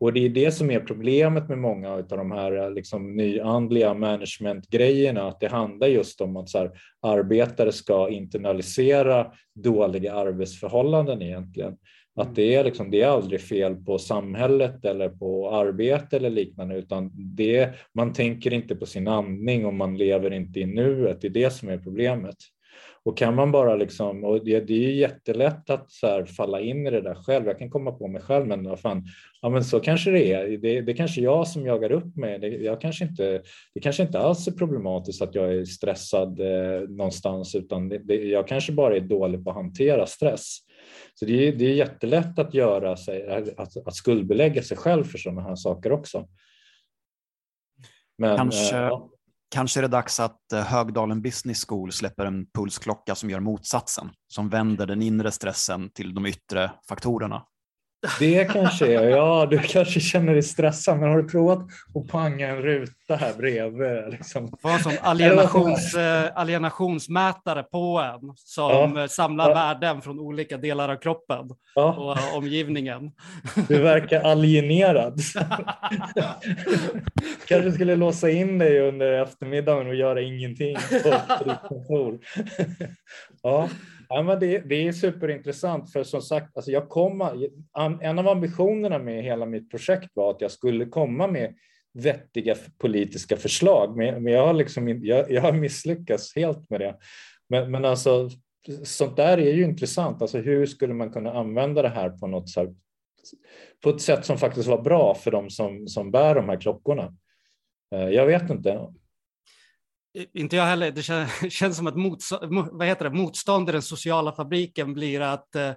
[0.00, 5.28] Och det är det som är problemet med många av de här liksom nyandliga managementgrejerna,
[5.28, 6.70] att det handlar just om att så här,
[7.02, 11.76] arbetare ska internalisera dåliga arbetsförhållanden egentligen.
[12.14, 16.76] Att det är, liksom, det är aldrig fel på samhället eller på arbete eller liknande,
[16.76, 21.20] utan det, man tänker inte på sin andning och man lever inte i nuet.
[21.20, 22.36] Det är det som är problemet.
[23.04, 26.60] Och kan man bara liksom, och det, det är ju jättelätt att så här falla
[26.60, 27.46] in i det där själv.
[27.46, 29.04] Jag kan komma på mig själv, men vad fan,
[29.42, 30.58] ja men så kanske det är.
[30.58, 32.38] Det, det kanske jag som jagar upp mig.
[32.38, 33.42] Det, jag kanske inte,
[33.74, 38.48] det kanske inte alls är problematiskt att jag är stressad eh, någonstans, utan det, jag
[38.48, 40.58] kanske bara är dålig på att hantera stress.
[41.14, 45.18] Så det är, det är jättelätt att göra sig, att, att skuldbelägga sig själv för
[45.18, 46.28] sådana här saker också.
[48.18, 49.08] Men, Kanske- eh, ja.
[49.50, 54.10] Kanske är det dags att eh, Högdalen Business School släpper en pulsklocka som gör motsatsen,
[54.28, 57.46] som vänder den inre stressen till de yttre faktorerna.
[58.18, 61.58] Det kanske är, ja du kanske känner dig stressad, men har du provat
[61.94, 64.10] att panga en ruta här bredvid?
[64.10, 64.52] Liksom?
[64.62, 65.94] En sån alienations,
[66.34, 69.08] alienationsmätare på en som Ja.
[69.08, 69.54] samlar Ja.
[69.54, 73.10] värden från olika delar av kroppen Ja, och eh, omgivningen.
[73.68, 75.20] du verkar alienerad.
[77.48, 81.08] kanske skulle låsa in dig under eftermiddagen och göra ingenting på
[81.44, 82.18] ditt kontor.
[83.42, 83.68] ja.
[84.14, 87.20] Ja, men det, det är superintressant för som sagt, alltså jag kom.
[88.00, 91.54] en av ambitionerna med hela mitt projekt var att jag skulle komma med
[91.94, 96.96] vettiga politiska förslag, men, men jag, har liksom, jag, jag har misslyckats helt med det.
[97.48, 98.30] Men, men alltså,
[98.84, 100.22] sånt där är ju intressant.
[100.22, 102.68] Alltså, hur skulle man kunna använda det här på något sätt?
[102.68, 102.74] här,
[103.82, 107.16] på ett sätt som faktiskt var bra för de som, som bär de här klockorna?
[107.94, 108.88] Eh, jag vet inte.
[110.34, 110.90] Inte jag heller.
[110.90, 113.16] Det känns, känns som att motstå- vad heter det?
[113.16, 115.68] motstånd i den sociala fabriken blir att eh,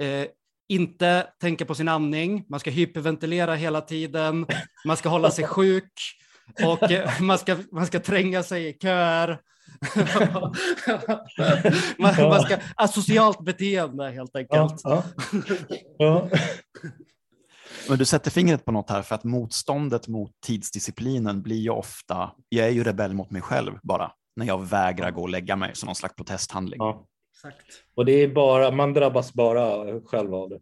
[0.00, 0.26] eh
[0.68, 4.46] inte tänka på sin andning, man ska hyperventilera hela tiden,
[4.86, 5.92] man ska hålla sig sjuk
[6.64, 9.38] och eh, man, ska, man ska tränga sig i köer.
[11.98, 14.80] man, man ska, asocialt beteende helt Ja, enkelt.
[14.84, 15.04] ja.
[15.98, 16.28] Ja.
[17.88, 22.30] Men du sätter fingret på något här, för att motståndet mot tidsdisciplinen blir ju ofta,
[22.48, 25.70] jag är ju rebell mot mig själv bara, när jag vägrar gå och lägga mig
[25.74, 26.78] som någon slags protesthandling.
[26.78, 27.06] Ja.
[27.34, 27.66] Exakt.
[27.94, 30.58] Och det är bara, man drabbas bara själv av det.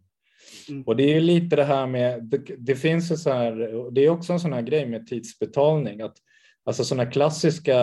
[0.69, 0.83] Mm.
[0.83, 4.05] Och det är ju lite det här med, det, det finns ju så här, det
[4.05, 6.17] är också en sån här grej med tidsbetalning, att
[6.65, 7.77] alltså sådana klassiska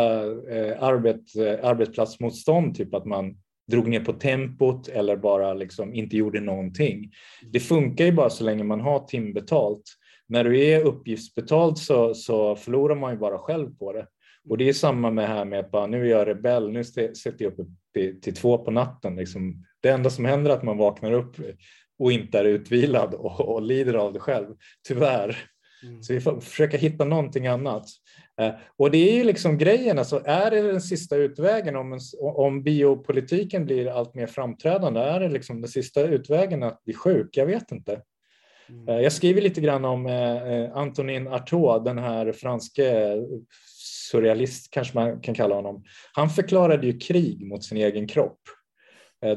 [0.51, 3.37] eh, arbet, eh, arbetsplatsmotstånd, typ att man
[3.69, 7.13] drog ner på tempot eller bara liksom inte gjorde någonting.
[7.53, 9.83] Det funkar ju bara så länge man har timbetalt.
[10.29, 14.07] När du är uppgiftsbetald så, så förlorar man ju bara själv på det.
[14.49, 17.35] Och det är samma med här med att bara, nu är jag rebell, nu sitter
[17.39, 17.63] jag uppe
[17.95, 19.17] till, till två på natten.
[19.17, 19.65] Liksom.
[19.81, 21.37] Det enda som händer är att man vaknar upp
[21.99, 24.47] och inte är utvilad och, och lider av det själv,
[24.89, 25.37] tyvärr.
[25.83, 26.03] Mm.
[26.03, 27.85] Så vi får försöka hitta någonting annat.
[28.39, 32.01] Eh, och det är ju liksom grejen, alltså är det den sista utvägen om, en,
[32.21, 35.01] om biopolitiken blir allt mer framträdande?
[35.01, 37.37] Är det liksom den sista utvägen att bli sjuk?
[37.37, 38.03] Jag vet inte.
[38.69, 38.89] Mm.
[38.89, 43.17] Eh, jag skriver lite grann om eh, Antonin Artaud, den här franske
[44.11, 45.85] surrealist kanske man kan kalla honom.
[46.13, 48.41] Han förklarade ju krig mot sin egen kropp.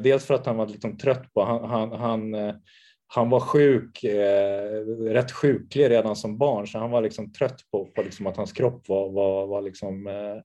[0.03, 2.35] Dels för att han var liksom trött på, han, han, han
[3.13, 7.85] han var sjuk, eh, rätt sjuklig redan som barn, så han var liksom trött på,
[7.85, 10.37] på liksom att hans kropp var, var, var liksom, eh,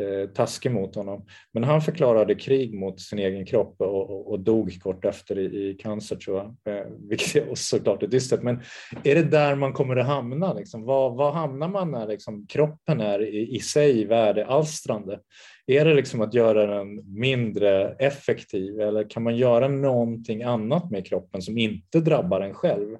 [0.00, 1.26] eh, taskig mot honom.
[1.52, 5.70] Men han förklarade krig mot sin egen kropp och, och, och dog kort efter i,
[5.70, 8.42] i cancer tror jag, eh, vilket är såklart är dystert.
[8.42, 8.62] Men
[9.04, 10.52] är det där man kommer att hamna?
[10.52, 10.84] Liksom?
[10.84, 15.20] Var, var hamnar man när liksom kroppen är i, i sig värdealstrande?
[15.66, 21.06] Är det liksom att göra den mindre effektiv eller kan man göra någonting annat med
[21.06, 22.96] kroppen som inte drabbar en själv?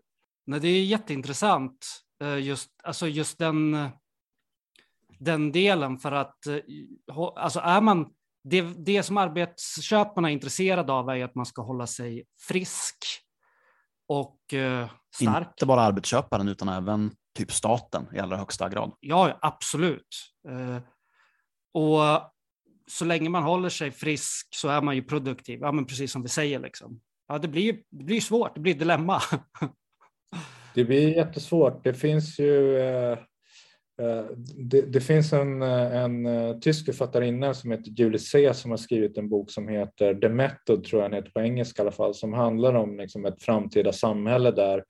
[0.47, 1.87] Nej, det är jätteintressant,
[2.23, 3.89] eh, just, alltså just den, eh,
[5.19, 6.59] den delen för att eh,
[7.37, 8.11] alltså är man,
[8.45, 12.97] det, det som arbetsköparna är intresserade av är att man ska hålla sig frisk
[14.09, 15.49] och eh, stark.
[15.49, 18.93] Inte bara arbetsköparen utan även typ staten i allra högsta grad.
[19.01, 20.09] Ja, absolut.
[21.75, 22.01] Och
[22.87, 26.23] så länge man håller sig frisk så är man ju produktiv, ja, men precis som
[26.23, 26.59] vi säger.
[26.59, 27.01] Liksom.
[27.29, 29.23] Ja, det blir, det blir svårt, det blir dilemma.
[30.75, 31.85] det blir jättesvårt.
[31.85, 33.19] Det finns ju eh, eh
[34.03, 34.25] Eh,
[34.57, 38.79] det, det, finns en, eh, en eh, tysk författarinna som heter Julie C som har
[38.79, 41.93] skrivit en bok som heter The Method, tror jag den heter på engelska i alla
[41.93, 44.85] fall, som handlar om liksom, ett framtida samhälle där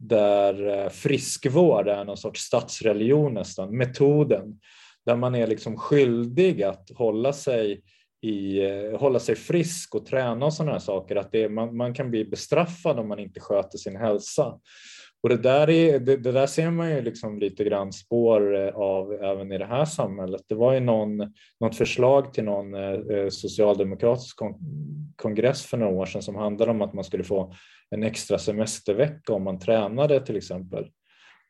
[0.00, 4.60] där friskvård är någon sorts statsreligion nästan, metoden
[5.06, 7.82] där man är liksom skyldig att hålla sig,
[8.22, 8.60] i,
[8.98, 11.16] hålla sig frisk och träna och sådana här saker.
[11.16, 14.58] Att det, man, man kan bli bestraffad om man inte sköter sin hälsa.
[15.22, 18.74] Och det där, är, det, det, där ser man ju liksom lite grann spår eh,
[18.74, 20.42] av även i det här samhället.
[20.48, 21.16] Det var ju någon,
[21.60, 24.38] något förslag till någon eh, eh, socialdemokratisk
[25.16, 27.52] kongress för några år sedan som handlade om att man skulle få
[27.90, 30.88] en extra semestervecka om man tränade till exempel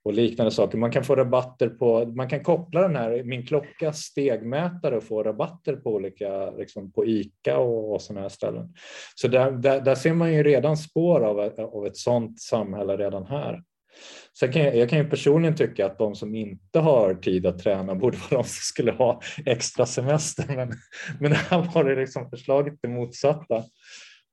[0.08, 0.78] och liknande saker.
[0.78, 5.22] Man kan få rabatter på, man kan koppla den här, min klocka stegmätare och få
[5.22, 8.74] rabatter på olika, liksom på ICA och, och sådana här ställen.
[9.14, 13.26] Så där, där, där, ser man ju redan spår av, av ett sådant samhälle redan
[13.26, 13.62] här.
[14.38, 17.58] Sen kan jag, jag, kan ju personligen tycka att de som inte har tid att
[17.58, 20.72] träna borde vara de som skulle ha extra semester, men,
[21.20, 23.64] men här var det liksom förslaget det motsatta.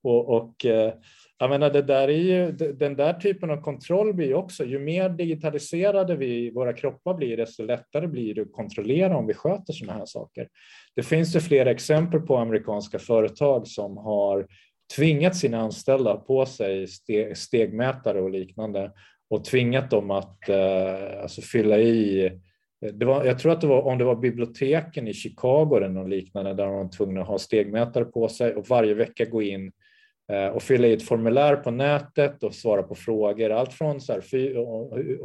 [0.03, 0.93] Och, och eh,
[1.37, 4.79] jag menar, det där är ju, den där typen av kontroll blir ju också, ju
[4.79, 9.73] mer digitaliserade vi, våra kroppar blir, desto lättare blir det att kontrollera om vi sköter
[9.73, 10.47] sådana här saker.
[10.95, 14.47] Det finns ju flera exempel på amerikanska företag som har
[14.95, 16.87] tvingat sina anställda på sig
[17.35, 18.91] stegmätare och liknande
[19.29, 22.31] och tvingat dem att eh, alltså fylla i
[22.93, 26.09] det var, jag tror att det var om det var biblioteken i Chicago eller något
[26.09, 29.71] liknande där de var tvungna att ha stegmätare på sig och varje vecka gå in
[29.84, 29.84] Eh,
[30.31, 33.49] Eh, och fylla i ett formulär på nätet och svara på frågor.
[33.49, 34.57] Allt från så här,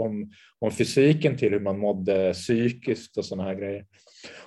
[0.00, 3.86] om, om fysiken till hur man mådde psykiskt och sådana här grejer.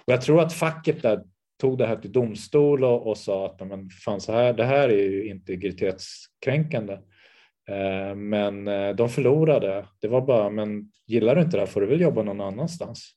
[0.06, 1.24] Och jag tror att facket där
[1.62, 4.89] tog det här till domstol och, och sa att men fan, så här, det här
[4.89, 6.93] är ju integritetskränkande.
[7.70, 9.86] Eh, men eh, de förlorade.
[10.01, 13.12] Det var bara, men gillar du inte det här får du väl jobba någon annanstans.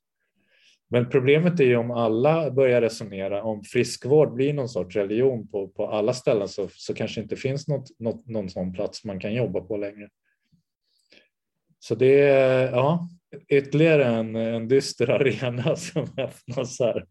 [0.89, 5.69] Men problemet är ju om alla börjar resonera om friskvård blir någon sorts religion på,
[5.69, 9.35] på alla ställen så, så kanske inte finns något, något, någon sån plats man kan
[9.35, 10.09] jobba på längre.
[11.79, 13.09] Så det är ja,
[13.49, 17.07] ytterligare en, en dyster arena som öppnas här.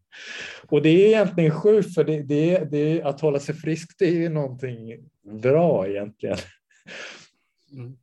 [0.68, 4.14] Och det är egentligen sjukt för det, det, det, att hålla sig frisk det är
[4.14, 4.98] ju någonting
[5.42, 6.38] bra egentligen.
[7.72, 7.96] Mm.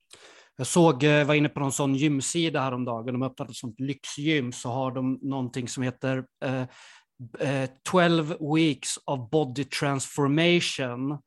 [0.56, 3.80] Jag såg, eh, var inne på någon sån gymsida häromdagen, de har öppnat ett sånt
[3.80, 11.18] lyxgym, så har de någonting som heter eh, 12 eh, weeks of body transformation.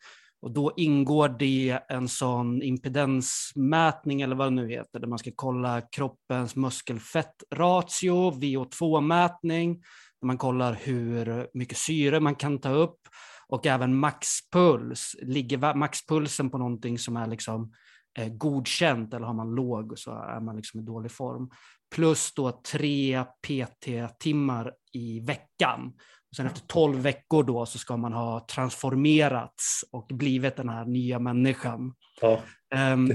[0.43, 5.31] Och då ingår det en sån impedensmätning eller vad det nu heter, där man ska
[5.37, 9.75] kolla kroppens muskelfettratio, VO2-mätning,
[10.21, 13.01] där man kollar hur mycket syre man kan ta upp
[13.49, 15.17] och även maxpuls.
[15.23, 17.73] Ligger maxpulsen på någonting som är liksom
[18.17, 21.51] eh, godkänt eller har man låg så är man liksom i dålig form.
[21.95, 25.93] Plus då tre PT-timmar i veckan.
[26.31, 30.85] Och sen efter 12 veckor då så ska man ha transformerats och blivit den här
[30.85, 31.95] nya människan.
[32.21, 32.41] Ja.
[32.75, 33.13] Ehm,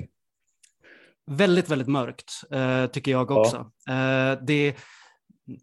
[1.25, 3.71] väldigt, väldigt mörkt eh, tycker jag också.
[3.89, 4.75] Eh, det,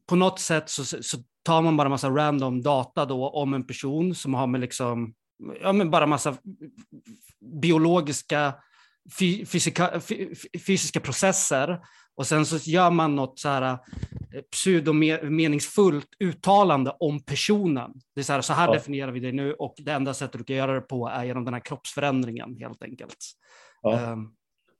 [0.06, 4.14] på något sätt så, så tar man bara massa random data då om en person
[4.14, 5.14] som har med liksom,
[5.60, 6.36] ja men bara massa
[7.62, 8.54] biologiska
[9.46, 10.34] fysika, fy,
[10.66, 11.80] fysiska processer
[12.16, 13.78] och sen så gör man något så här eh,
[14.52, 17.92] pseudomeningsfullt uttalande om personen.
[18.14, 18.72] Det är så här, så här Ja.
[18.72, 21.44] definierar vi det nu och det enda sättet du kan göra det på är genom
[21.44, 23.16] den här kroppsförändringen helt enkelt.
[23.82, 23.98] Ja.
[24.00, 24.30] Ehm,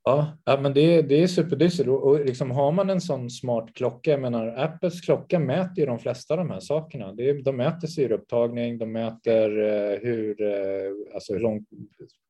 [0.09, 1.87] Ja, ja men det, det är superdystert.
[1.87, 5.87] Och, och liksom har man en sån smart klocka, jag menar Apples klocka mäter ju
[5.87, 7.13] de flesta av de här sakerna.
[7.13, 11.65] Det de mäter syreupptagning, de mäter eh, hur, eh, alltså hur lång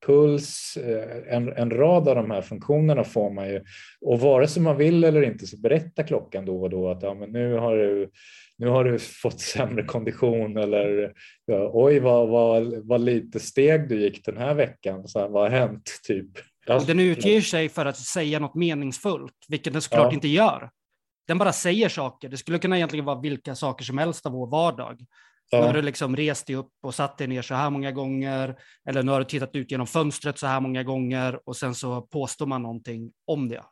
[0.07, 3.63] puls, eh, en, en rad av de här funktionerna får man ju.
[4.01, 7.15] Och vare sig man vill eller inte så berättar klockan då och då att ja,
[7.15, 8.11] men nu har du
[8.59, 11.13] nu har du fått sämre kondition eller
[11.47, 15.09] ja, oj vad, vad, vad lite steg du gick den här veckan.
[15.09, 15.91] Så här, vad har hänt?
[16.07, 16.29] Typ
[16.69, 20.13] och den utger sig för att säga något meningsfullt, vilket den såklart Ja.
[20.15, 20.71] inte gör.
[21.27, 22.29] Den bara säger saker.
[22.29, 24.97] Det skulle kunna egentligen vara vilka saker som helst av vår vardag.
[25.53, 25.73] Nu har Ja.
[25.73, 28.57] du liksom rest dig upp och satt dig ner så här många gånger,
[28.89, 32.01] eller nu har du tittat ut genom fönstret så här många gånger och sen så
[32.03, 33.63] påstår man någonting om det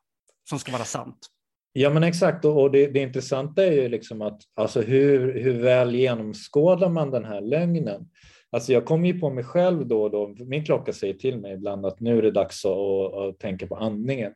[0.48, 1.18] som ska vara sant.
[1.72, 5.62] Ja men exakt och, och det, det intressanta är ju liksom att alltså hur, hur
[5.62, 8.08] väl genomskådar man den här lögnen?
[8.50, 11.54] Alltså jag kommer ju på mig själv då och då, min klocka säger till mig
[11.54, 14.32] ibland att nu är det dags att, att, att tänka på andningen.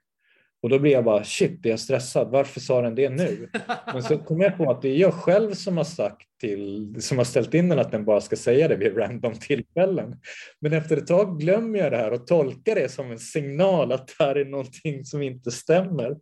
[0.62, 2.30] Och då blir jag bara shit, är jag stressad?
[2.30, 3.48] Varför sa den det nu?
[3.92, 7.18] Men så kom jag på att det är jag själv som har sagt till, som
[7.18, 10.16] har ställt in den att den bara ska säga det vid random tillfällen.
[10.61, 14.06] Men efter ett tag glömmer jag det här och tolkar det som en signal att
[14.06, 16.16] det här är någonting som inte stämmer.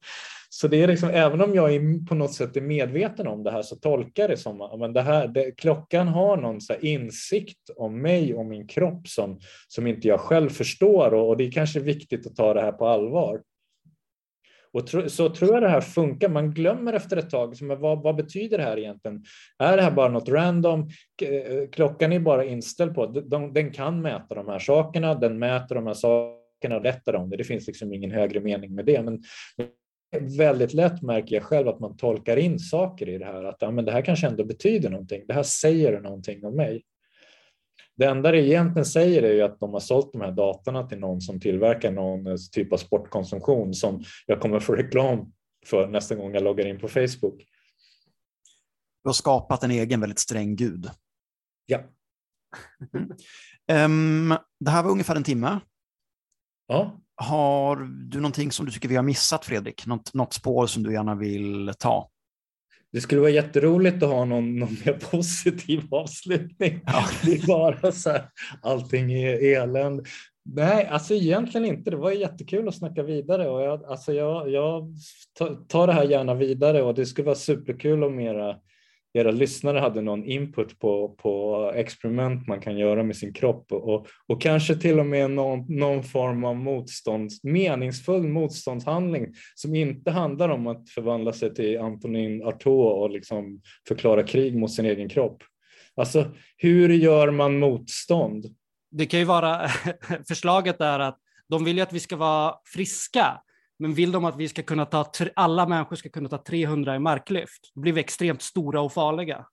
[0.51, 3.51] Så det är liksom, även om jag är på något sätt är medveten om det
[3.51, 8.03] här så tolkar jag det som att det här, det, klockan har någon insikt om
[8.03, 11.81] mig och min kropp som, som inte jag själv förstår och, och det är kanske
[11.81, 13.41] viktigt att ta det här på allvar.
[14.73, 16.29] Och tro, så tror jag det här funkar.
[16.29, 19.25] Man glömmer efter ett tag, men vad, vad betyder det här egentligen?
[19.59, 20.89] Är det här bara något random?
[21.23, 25.39] Eh, klockan är bara inställd på att de, den kan mäta de här sakerna, den
[25.39, 27.37] mäter de här sakerna och rättar om det.
[27.37, 29.03] Det finns liksom ingen högre mening med det.
[29.03, 29.23] Men
[30.39, 33.45] väldigt lätt märker jag själv att man tolkar in saker i det här.
[33.45, 35.23] Att ja, men det här kanske ändå betyder någonting.
[35.29, 36.83] Det här säger någonting om mig.
[37.99, 40.99] Det enda det egentligen säger är ju att de har sålt de här datorna till
[40.99, 45.33] någon som tillverkar någon eh, typ av sportkonsumtion som jag kommer få reklam
[45.67, 47.45] för nästa gång jag loggar in på Facebook.
[49.03, 50.91] Du har skapat en egen väldigt sträng gud.
[51.67, 51.83] Ja,
[53.73, 55.61] Ehm, det här var ungefär en timme.
[56.67, 57.01] ja.
[57.21, 57.77] Har
[58.11, 59.87] du någonting som du tycker vi har missat, Fredrik?
[59.87, 62.11] Något, något spår som du gärna vill ta?
[62.93, 66.81] Det skulle vara jätteroligt att ha någon, någon mer positiv avslutning.
[66.87, 67.05] Ja.
[67.25, 68.23] Det är bara så här,
[68.63, 70.05] allting är elände.
[70.45, 71.91] Nej, alltså egentligen inte.
[71.91, 74.95] Det var jättekul att snacka vidare och jag, alltså jag, jag
[75.69, 78.57] tar- det här gärna vidare och det skulle vara superkul om era,
[79.19, 84.07] era lyssnare hade någon input på, på experiment man kan göra med sin kropp och,
[84.27, 90.49] och kanske till och med någon, någon form av motstånds, meningsfull motståndshandling som inte handlar
[90.49, 95.43] om att förvandla sig till Antonin Artaud och liksom förklara krig mot sin egen kropp.
[95.97, 98.47] Alltså, hur gör man motstånd?
[98.91, 99.69] Det kan ju vara,
[100.29, 103.41] förslaget är att de vill ju att vi ska vara friska,
[103.79, 106.99] men vill de att vi ska kunna ta, alla människor ska kunna ta 300 i
[106.99, 109.47] marklyft, då blir vi extremt stora och farliga.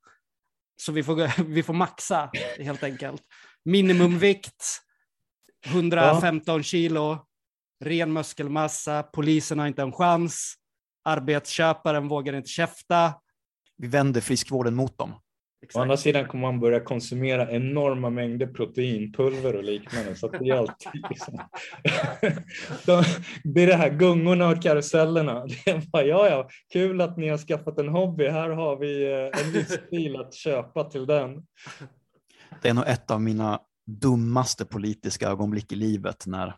[0.78, 3.22] Så vi får, vi får maxa helt enkelt.
[3.66, 4.82] Minimumvikt,
[5.66, 7.26] 115 kilo,
[7.84, 10.56] ren muskelmassa, polisen har inte en chans,
[11.04, 13.14] arbetsköparen vågar inte käfta.
[13.78, 15.14] Vi vänder friskvården mot dem.
[15.74, 20.16] Å andra sidan kommer man börja konsumera enorma mängder proteinpulver och liknande.
[20.16, 21.34] Så att det är alltid liksom...
[22.86, 23.04] De,
[23.44, 25.46] det är det här gungorna och karusellerna.
[25.46, 28.28] Det är bara, ja, ja, kul att ni har skaffat en hobby.
[28.28, 31.46] Här har vi eh, en livsstil att köpa till den.
[32.62, 36.56] Det är nog ett av mina dummaste politiska ögonblick i livet när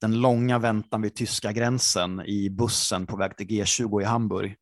[0.00, 4.56] den långa väntan vid tyska gränsen i bussen på väg till G20 i Hamburg,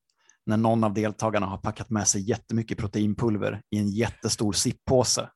[0.49, 5.27] när någon av deltagarna har packat med sig jättemycket proteinpulver i en jättestor sippåse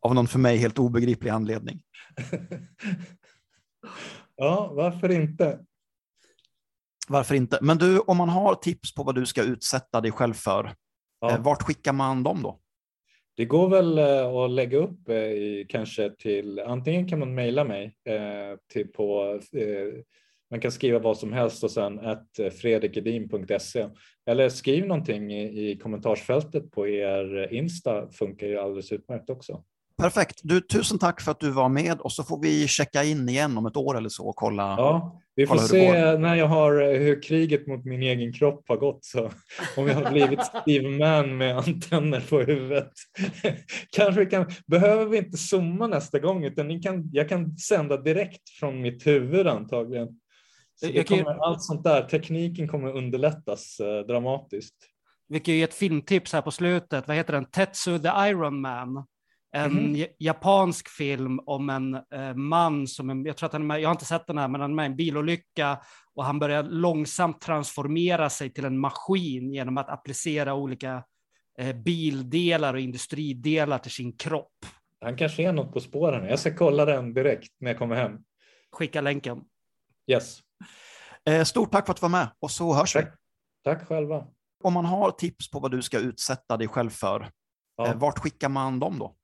[0.00, 1.82] av någon för mig helt obegriplig anledning.
[4.36, 5.58] Ja, varför inte?
[7.08, 7.58] Varför inte?
[7.62, 10.74] Men du, om man har tips på vad du ska utsätta dig själv för,
[11.20, 11.30] Ja.
[11.30, 12.58] eh, vart skickar man dem då?
[13.36, 17.64] Det går väl eh, att lägga upp eh, i, kanske till, antingen kan man mejla
[17.64, 20.02] mig eh, till på, eh,
[20.52, 23.88] man kan skriva vad som helst och sen att eh, fredrikedin.se
[24.26, 29.62] eller skriv någonting i, i kommentarsfältet på er Insta funkar ju alldeles utmärkt också.
[29.98, 30.40] Perfekt.
[30.42, 33.58] Du, tusen tack för att du var med och så får vi checka in igen
[33.58, 34.62] om ett år eller så och kolla.
[34.62, 38.76] Ja, vi får se när jag har eh, hur kriget mot min egen kropp har
[38.76, 39.04] gått.
[39.04, 39.30] Så
[39.76, 42.92] om jag har blivit Steve Man med antenner på huvudet.
[43.96, 47.96] Kanske vi kan, behöver vi inte zooma nästa gång utan ni kan, jag kan sända
[47.96, 50.08] direkt från mitt huvud antagligen.
[50.80, 54.74] Kan kommer, allt sånt där, tekniken kommer underlättas eh, dramatiskt.
[55.28, 57.08] Vi kan ju ge ett filmtips här på slutet.
[57.08, 57.44] Vad heter den?
[57.44, 59.06] Tetsu the Iron Man.
[59.54, 63.66] En ja- japansk film om en eh, man som, är- jag tror att han är
[63.66, 65.78] med, jag har inte sett den här, men han är med i en bilolycka
[66.14, 71.04] och han börjar långsamt transformera sig till en maskin genom att applicera olika
[71.58, 74.66] eh, bildelar och industridelar till sin kropp.
[75.00, 76.28] Han kanske är något på spåren.
[76.28, 78.18] Jag ska kolla den direkt när jag kommer hem.
[78.72, 79.40] Skicka länken.
[80.06, 80.38] Yes,
[81.44, 83.00] Stort tack för att du var med och så hörs vi.
[83.00, 83.14] tack.
[83.64, 84.26] Tack själva.
[84.64, 87.30] Om man har tips på vad du ska utsätta dig själv för,
[87.76, 87.86] Ja.
[87.86, 89.16] eh, vart skickar man dem då?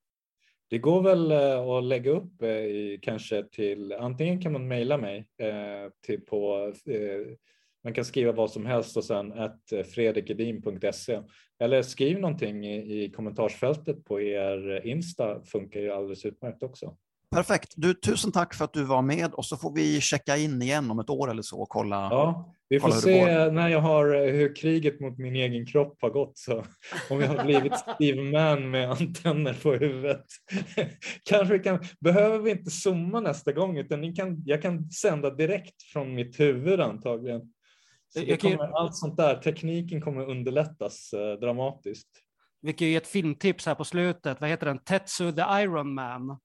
[0.69, 4.97] Det går väl eh, att lägga upp eh, i, kanske till, antingen kan man mejla
[4.97, 7.37] mig eh, till på, eh,
[7.83, 11.21] man kan skriva vad som helst och sen att eh, fredrikedin.se
[11.59, 16.97] eller skriv någonting i, i kommentarsfältet på er Insta funkar ju alldeles utmärkt också.
[17.31, 17.73] Perfekt.
[17.75, 20.91] Du, tusen tack för att du var med och så får vi checka in igen
[20.91, 21.95] om ett år eller så och kolla.
[21.95, 26.09] Ja, vi får se när jag har eh, hur kriget mot min egen kropp har
[26.09, 26.37] gått.
[26.37, 26.63] Så
[27.09, 30.25] om jag har blivit Steve Man med antenner på huvudet.
[31.23, 35.83] Kanske kan, behöver vi inte zooma nästa gång utan ni kan, jag kan sända direkt
[35.83, 37.41] från mitt huvud antagligen.
[38.39, 42.09] Kommer, allt sånt där, tekniken kommer underlättas eh, dramatiskt.
[42.61, 44.41] Vi kan ju ge ett filmtips här på slutet.
[44.41, 44.79] Vad heter den?
[44.79, 46.39] Tetsu the Iron Man.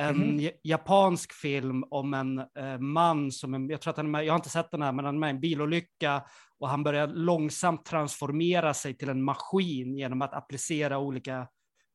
[0.00, 4.10] En ja- japansk film om en eh, man som, är- jag tror att han är
[4.10, 6.22] med, jag har inte sett den här, men han är med i en bilolycka
[6.58, 11.46] och han börjar långsamt transformera sig till en maskin genom att applicera olika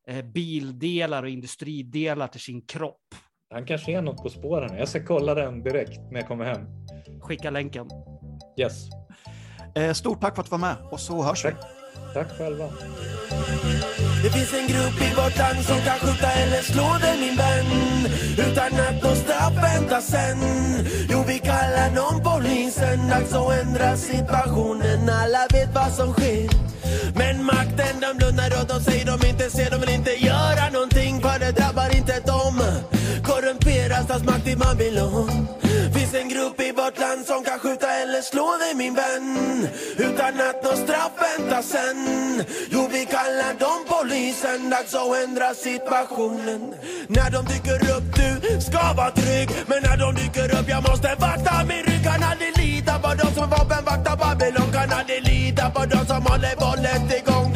[0.08, 3.02] eh, bildelar och industridelar till sin kropp.
[3.54, 4.78] Han kanske är något på spåren.
[4.78, 6.62] Jag ska kolla den direkt när jag kommer hem.
[7.22, 7.88] Skicka länken.
[8.60, 8.74] Yes,
[9.76, 11.50] Eh, Stort tack för att du var med och så hörs vi
[12.16, 12.38] tack.
[12.38, 12.68] Själva.
[14.24, 17.66] Det finns en grupp i vårt land som kan skjuta eller slå dig min vän
[18.38, 20.38] Utan att någon straff väntar sen
[21.10, 26.50] Jo, vi kallar dem polisen Dags att ändra situationen Alla vet vad som sker
[27.16, 31.22] Men makten, de blundar och de säger de inte ser De vill inte göra någonting
[31.22, 32.62] för det drabbar inte dem
[34.16, 35.48] Korrumperad i Babylon
[35.94, 39.68] Finns en grupp i vårt land som kan skjuta eller slå dig min vän.
[39.98, 42.44] Utan att någon straff väntar sen.
[42.70, 44.70] Jo, vi kallar dem polisen.
[44.70, 46.62] Dags att ändra situationen.
[47.08, 49.50] När de dyker upp, du ska vara trygg.
[49.68, 52.04] Men när de dyker upp, jag måste vakta min rygg.
[52.04, 54.70] Kan aldrig lita på de som vapenvaktar Babylon.
[54.76, 57.48] Kan aldrig lita på de som håller våldet igång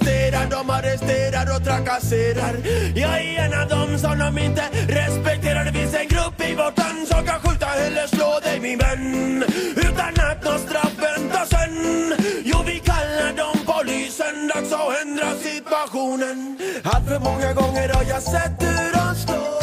[0.00, 2.54] arresterar, De arresterar och trakasserar.
[2.94, 5.64] Jag är en av dem som de inte respekterar.
[5.64, 9.44] Det finns en grupp i vårt land som kan skjuta eller slå dig min vän.
[9.76, 14.48] Utan att nåt straff väntar sen Jo, vi kallar dem polisen.
[14.54, 16.58] Dags att ändra situationen.
[16.84, 19.56] Allt för många gånger har jag sett hur de slår.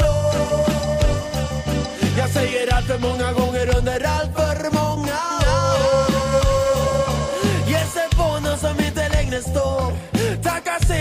[2.17, 6.11] Jag säger allt för många gånger under allt för många år.
[7.67, 10.12] Ge sig på någon som inte längre står.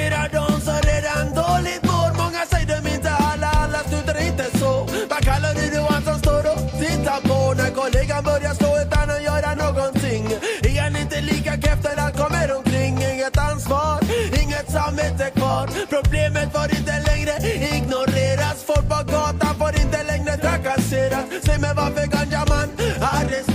[0.02, 4.86] Trakasserar de som redan dåligt mår Många säger de inte alla, alla slutar inte så.
[5.10, 7.54] Vad kallar du då han som står och tittar på?
[7.60, 10.24] När kollegan börjar slå utan att göra någonting.
[10.62, 12.94] Är han inte lika keff när han kommer omkring.
[13.12, 13.98] Inget ansvar,
[14.42, 15.66] inget samvete kvar.
[15.94, 17.34] Problemet får inte längre
[17.76, 18.58] ignoreras.
[18.66, 21.24] Folk på gatan får inte längre trakasseras.
[21.46, 22.68] Säg mig varför kan man
[23.14, 23.51] arresteras?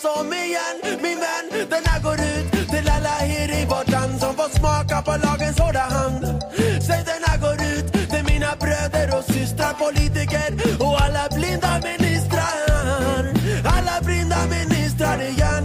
[0.00, 4.20] Protesteras om igen Min vän, den här går ut till alla er i vårt land
[4.20, 6.24] Som får smaka på lagens hårda hand.
[6.86, 10.50] Säg den här går ut till mina bröder och systrar Politiker
[10.80, 12.56] och alla blinda ministrar.
[13.64, 15.64] Alla blinda ministrar igen.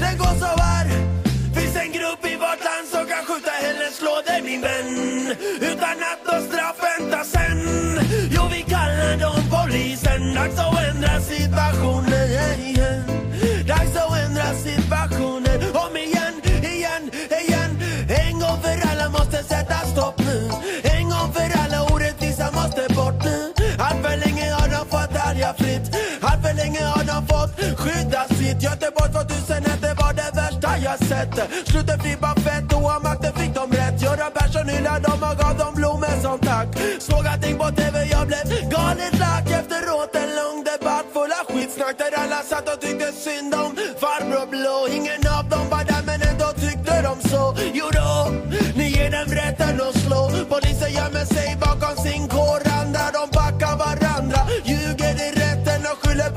[0.00, 0.86] Den går så här.
[1.54, 5.36] Finns en grupp i vårt land som kan skjuta eller slå dig min vän.
[5.60, 7.60] Utan att någon straff väntar sen
[8.30, 10.34] Jo, vi kallar dem polisen.
[10.34, 12.14] Dags att ändra situationen.
[18.64, 20.38] För alla måste sätta stopp nu.
[20.96, 23.38] En gång för alla orättvisa måste bort nu.
[23.78, 25.86] Allt för länge har de fått härja fritt
[26.28, 28.58] Allt för länge har de fått skydda sitt.
[28.68, 31.34] Göteborg 2001 det var det värsta jag sett.
[31.70, 34.02] Slutet blir bara fett och av makten fick de rätt.
[34.02, 36.68] Göran Persson hyllade dem och gav dem blommor som tack.
[37.08, 38.44] Såg allting på TV, jag blev
[38.76, 39.46] galet lack.
[39.60, 43.70] Efteråt en lång debatt full av skitsnack Där alla satt och tyckte synd om
[44.02, 44.76] farbror blå.
[44.98, 45.93] Ingen av dem var där.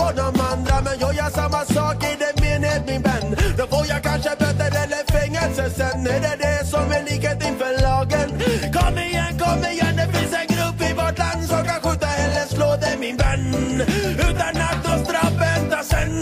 [0.08, 3.28] På de andra Men jag gör samma sak i det mened min vän.
[3.58, 6.08] Då får jag kanske böter eller fängelse sen.
[6.08, 8.30] Är det det som är likhet inför lagen?
[8.78, 12.46] Kom igen, kom igen, det finns en grupp i vårt land som kan skjuta eller
[12.56, 13.46] slå dig min vän.
[14.28, 16.14] Utan att de straff väntar sen.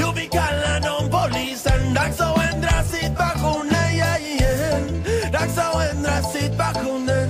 [0.00, 1.94] Jo, vi kallar dem polisen.
[1.94, 5.32] Dags att ändra situationen, yeah, yeah.
[5.32, 7.28] Dags att ändra situationen.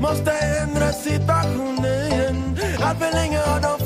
[0.00, 2.58] Måste ändra situationen.
[2.84, 3.81] Allt för länge har de